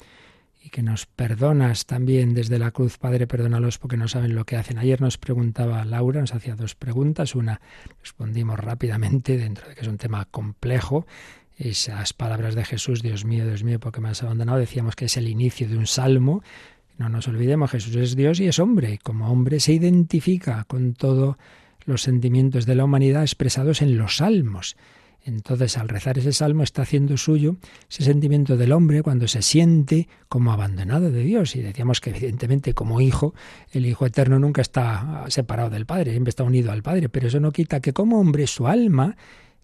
[0.59, 2.97] y que nos perdonas también desde la cruz.
[2.97, 4.79] Padre, perdónalos porque no saben lo que hacen.
[4.79, 7.36] Ayer nos preguntaba Laura, nos hacía dos preguntas.
[7.36, 7.61] Una
[8.01, 11.05] respondimos rápidamente, dentro de que es un tema complejo,
[11.57, 15.17] esas palabras de Jesús, Dios mío, Dios mío, porque me has abandonado, decíamos que es
[15.17, 16.43] el inicio de un salmo.
[16.97, 20.93] No nos olvidemos, Jesús es Dios y es hombre, y como hombre se identifica con
[20.93, 21.35] todos
[21.85, 24.75] los sentimientos de la humanidad expresados en los salmos.
[25.25, 27.55] Entonces, al rezar ese salmo, está haciendo suyo
[27.89, 31.55] ese sentimiento del hombre cuando se siente como abandonado de Dios.
[31.55, 33.33] Y decíamos que, evidentemente, como hijo,
[33.71, 37.39] el Hijo Eterno nunca está separado del Padre, siempre está unido al Padre, pero eso
[37.39, 39.15] no quita que como hombre su alma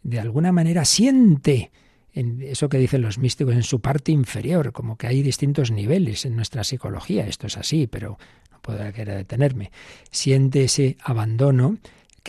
[0.03, 1.71] de alguna manera siente
[2.13, 6.25] en eso que dicen los místicos en su parte inferior, como que hay distintos niveles
[6.25, 8.17] en nuestra psicología, esto es así, pero
[8.51, 9.71] no puedo querer detenerme,
[10.11, 11.77] siente ese abandono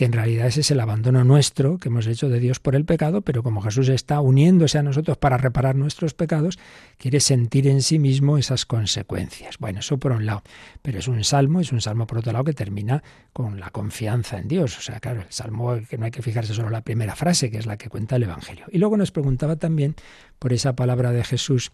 [0.01, 2.85] que en realidad ese es el abandono nuestro que hemos hecho de Dios por el
[2.85, 6.57] pecado, pero como Jesús está uniéndose a nosotros para reparar nuestros pecados,
[6.97, 9.59] quiere sentir en sí mismo esas consecuencias.
[9.59, 10.41] Bueno, eso por un lado,
[10.81, 14.39] pero es un salmo, es un salmo por otro lado que termina con la confianza
[14.39, 14.75] en Dios.
[14.75, 17.51] O sea, claro, el salmo que no hay que fijarse solo en la primera frase,
[17.51, 18.65] que es la que cuenta el Evangelio.
[18.71, 19.93] Y luego nos preguntaba también
[20.39, 21.71] por esa palabra de Jesús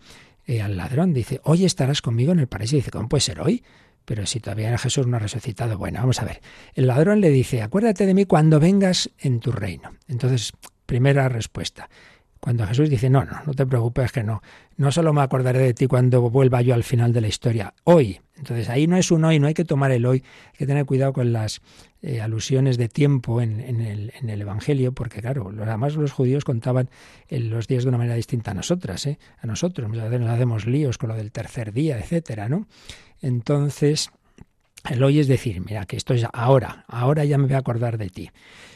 [0.47, 2.75] eh, al ladrón, dice, hoy estarás conmigo en el paraíso.
[2.75, 3.63] Dice, ¿cómo puede ser hoy?
[4.07, 6.39] Pero si todavía Jesús no ha resucitado, bueno, vamos a ver.
[6.75, 9.91] El ladrón le dice, acuérdate de mí cuando vengas en tu reino.
[10.07, 10.53] Entonces,
[10.85, 11.89] primera respuesta.
[12.39, 14.41] Cuando Jesús dice, no, no, no te preocupes que no,
[14.77, 18.21] no solo me acordaré de ti cuando vuelva yo al final de la historia, hoy.
[18.37, 20.85] Entonces ahí no es un hoy, no hay que tomar el hoy, hay que tener
[20.85, 21.59] cuidado con las
[22.01, 26.89] eh, alusiones de tiempo en, el, en, el, Evangelio, porque claro, además los judíos contaban
[27.29, 29.19] los días de una manera distinta a nosotras, ¿eh?
[29.41, 32.67] a nosotros, muchas veces nos hacemos líos con lo del tercer día, etcétera, ¿no?
[33.21, 34.11] Entonces,
[34.89, 37.97] el hoy es decir, mira, que esto es ahora, ahora ya me voy a acordar
[37.97, 38.29] de ti.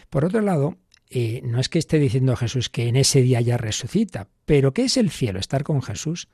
[0.10, 0.78] Por otro lado,
[1.10, 4.84] eh, no es que esté diciendo Jesús que en ese día ya resucita, pero ¿qué
[4.84, 5.40] es el cielo?
[5.40, 6.28] Estar con Jesús.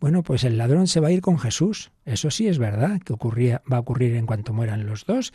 [0.00, 1.92] Bueno, pues el ladrón se va a ir con Jesús.
[2.04, 5.32] Eso sí es verdad que ocurría, va a ocurrir en cuanto mueran los dos.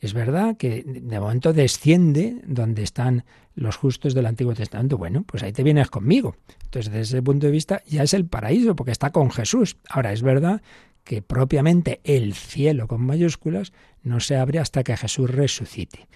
[0.00, 4.96] Es verdad que de momento desciende donde están los justos del Antiguo Testamento.
[4.96, 6.36] Bueno, pues ahí te vienes conmigo.
[6.64, 9.76] Entonces, desde ese punto de vista, ya es el paraíso, porque está con Jesús.
[9.88, 10.62] Ahora, es verdad
[11.08, 16.06] que propiamente el cielo con mayúsculas no se abre hasta que Jesús resucite.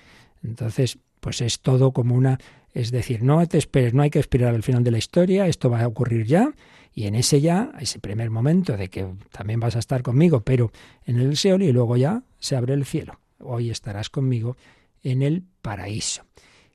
[0.44, 2.38] Entonces, pues es todo como una,
[2.74, 5.70] es decir, no te esperes, no hay que esperar al final de la historia, esto
[5.70, 6.52] va a ocurrir ya,
[6.92, 10.70] y en ese ya, ese primer momento de que también vas a estar conmigo, pero
[11.06, 13.18] en el Seol, y luego ya se abre el cielo.
[13.38, 14.58] Hoy estarás conmigo
[15.02, 16.26] en el paraíso.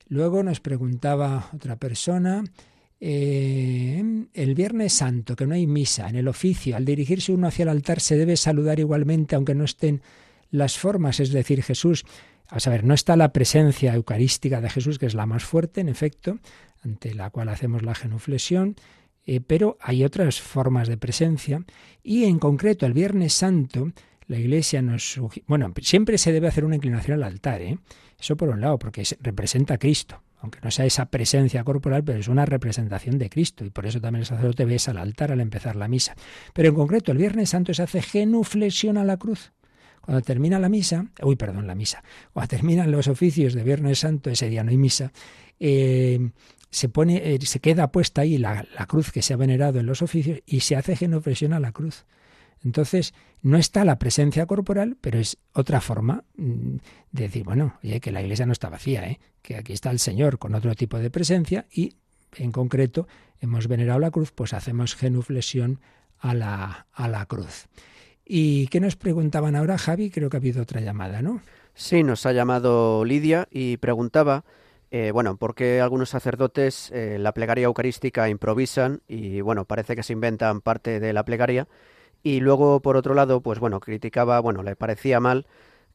[0.08, 2.42] Luego nos preguntaba otra persona,
[2.98, 3.67] eh,
[4.48, 7.68] el Viernes Santo, que no hay misa, en el oficio, al dirigirse uno hacia el
[7.68, 10.02] altar se debe saludar igualmente, aunque no estén
[10.50, 12.04] las formas, es decir, Jesús
[12.48, 15.88] a saber, no está la presencia eucarística de Jesús, que es la más fuerte, en
[15.88, 16.38] efecto,
[16.82, 18.76] ante la cual hacemos la genuflexión,
[19.26, 21.64] eh, pero hay otras formas de presencia.
[22.02, 23.92] Y en concreto el Viernes Santo
[24.26, 27.78] la Iglesia nos bueno siempre se debe hacer una inclinación al altar, ¿eh?
[28.18, 32.18] eso por un lado porque representa a Cristo, aunque no sea esa presencia corporal, pero
[32.18, 35.40] es una representación de Cristo y por eso también el sacerdote besa al altar al
[35.40, 36.14] empezar la misa.
[36.52, 39.52] Pero en concreto el Viernes Santo se hace genuflexión a la cruz.
[40.00, 44.30] Cuando termina la misa, uy, perdón, la misa, cuando terminan los oficios de Viernes Santo,
[44.30, 45.12] ese día no hay misa,
[45.60, 46.30] eh,
[46.70, 50.02] se pone, eh, se queda puesta ahí la, cruz que se ha venerado en los
[50.02, 52.06] oficios y se hace genuflexión a la cruz.
[52.64, 56.76] Entonces, no está la presencia corporal, pero es otra forma mm,
[57.12, 59.20] de decir, bueno, oye, que la iglesia no está vacía, ¿eh?
[59.42, 61.94] que aquí está el Señor con otro tipo de presencia y,
[62.36, 63.06] en concreto,
[63.40, 65.80] hemos venerado la cruz, pues hacemos genuflexión
[66.18, 67.68] a la, a la cruz.
[68.24, 70.10] ¿Y qué nos preguntaban ahora, Javi?
[70.10, 71.40] Creo que ha habido otra llamada, ¿no?
[71.74, 74.44] Sí, nos ha llamado Lidia y preguntaba,
[74.90, 80.02] eh, bueno, por qué algunos sacerdotes eh, la plegaria eucarística improvisan y, bueno, parece que
[80.02, 81.68] se inventan parte de la plegaria.
[82.22, 85.46] Y luego, por otro lado, pues bueno, criticaba, bueno, le parecía mal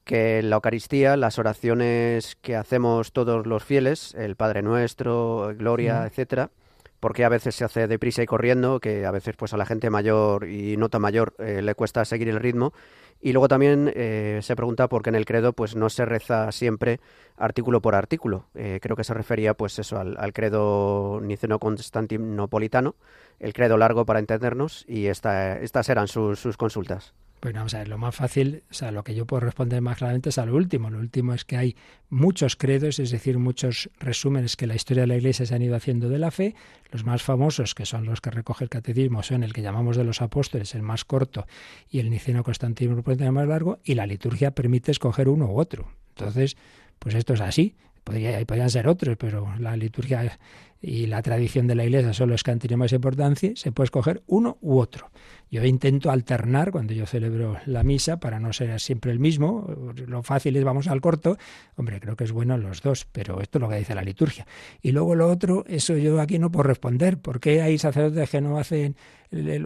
[0.04, 6.06] que en la Eucaristía las oraciones que hacemos todos los fieles, el Padre Nuestro, Gloria,
[6.06, 6.52] etcétera,
[7.00, 9.90] porque a veces se hace deprisa y corriendo, que a veces pues a la gente
[9.90, 12.74] mayor y no tan mayor eh, le cuesta seguir el ritmo.
[13.22, 16.52] Y luego también eh, se pregunta por qué en el credo pues no se reza
[16.52, 17.00] siempre
[17.38, 18.48] artículo por artículo.
[18.54, 22.96] Eh, creo que se refería pues eso al, credo niceno-constantinopolitano,
[23.44, 27.14] el credo largo para entendernos, y esta, estas eran sus consultas.
[27.44, 29.98] Bueno, vamos a ver, lo más fácil, o sea, lo que yo puedo responder más
[29.98, 30.90] claramente es a lo último.
[30.90, 31.76] Lo último es que hay
[32.10, 35.76] muchos credos, es decir, muchos resúmenes que la historia de la Iglesia se han ido
[35.76, 36.56] haciendo de la fe.
[36.90, 40.06] Los más famosos, que son los que recoge el catecismo, son el que llamamos de
[40.06, 41.46] los apóstoles, el más corto,
[41.90, 45.92] y el niceno constantino el más largo, y la liturgia permite escoger uno u otro.
[46.16, 46.56] Entonces,
[46.98, 47.76] pues esto es así.
[48.06, 50.40] Podría, podrían ser otros, pero la liturgia
[50.86, 53.86] y la tradición de la Iglesia son los que han tenido más importancia, se puede
[53.86, 55.10] escoger uno u otro.
[55.50, 59.66] Yo intento alternar cuando yo celebro la misa para no ser siempre el mismo.
[60.08, 61.38] Lo fácil es vamos al corto.
[61.78, 64.46] Hombre, creo que es bueno los dos, pero esto es lo que dice la liturgia.
[64.82, 67.20] Y luego lo otro, eso yo aquí no puedo responder.
[67.20, 68.96] ¿Por qué hay sacerdotes que no hacen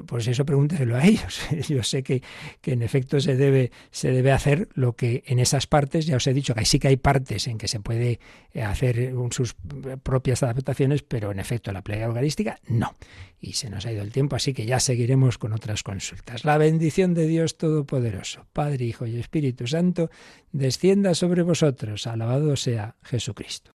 [0.06, 1.42] pues eso pregúnteselo a ellos.
[1.68, 2.22] Yo sé que,
[2.62, 6.28] que, en efecto se debe, se debe hacer lo que en esas partes, ya os
[6.28, 8.20] he dicho que sí que hay partes en que se puede
[8.56, 9.56] hacer sus
[10.04, 12.96] propias adaptaciones, pero en efecto la plegaria eucarística no
[13.40, 16.44] y se nos ha ido el tiempo, así que ya seguiremos con otras consultas.
[16.44, 20.10] La bendición de Dios Todopoderoso, Padre, Hijo y Espíritu Santo,
[20.52, 22.08] descienda sobre vosotros.
[22.08, 23.77] Alabado sea Jesucristo.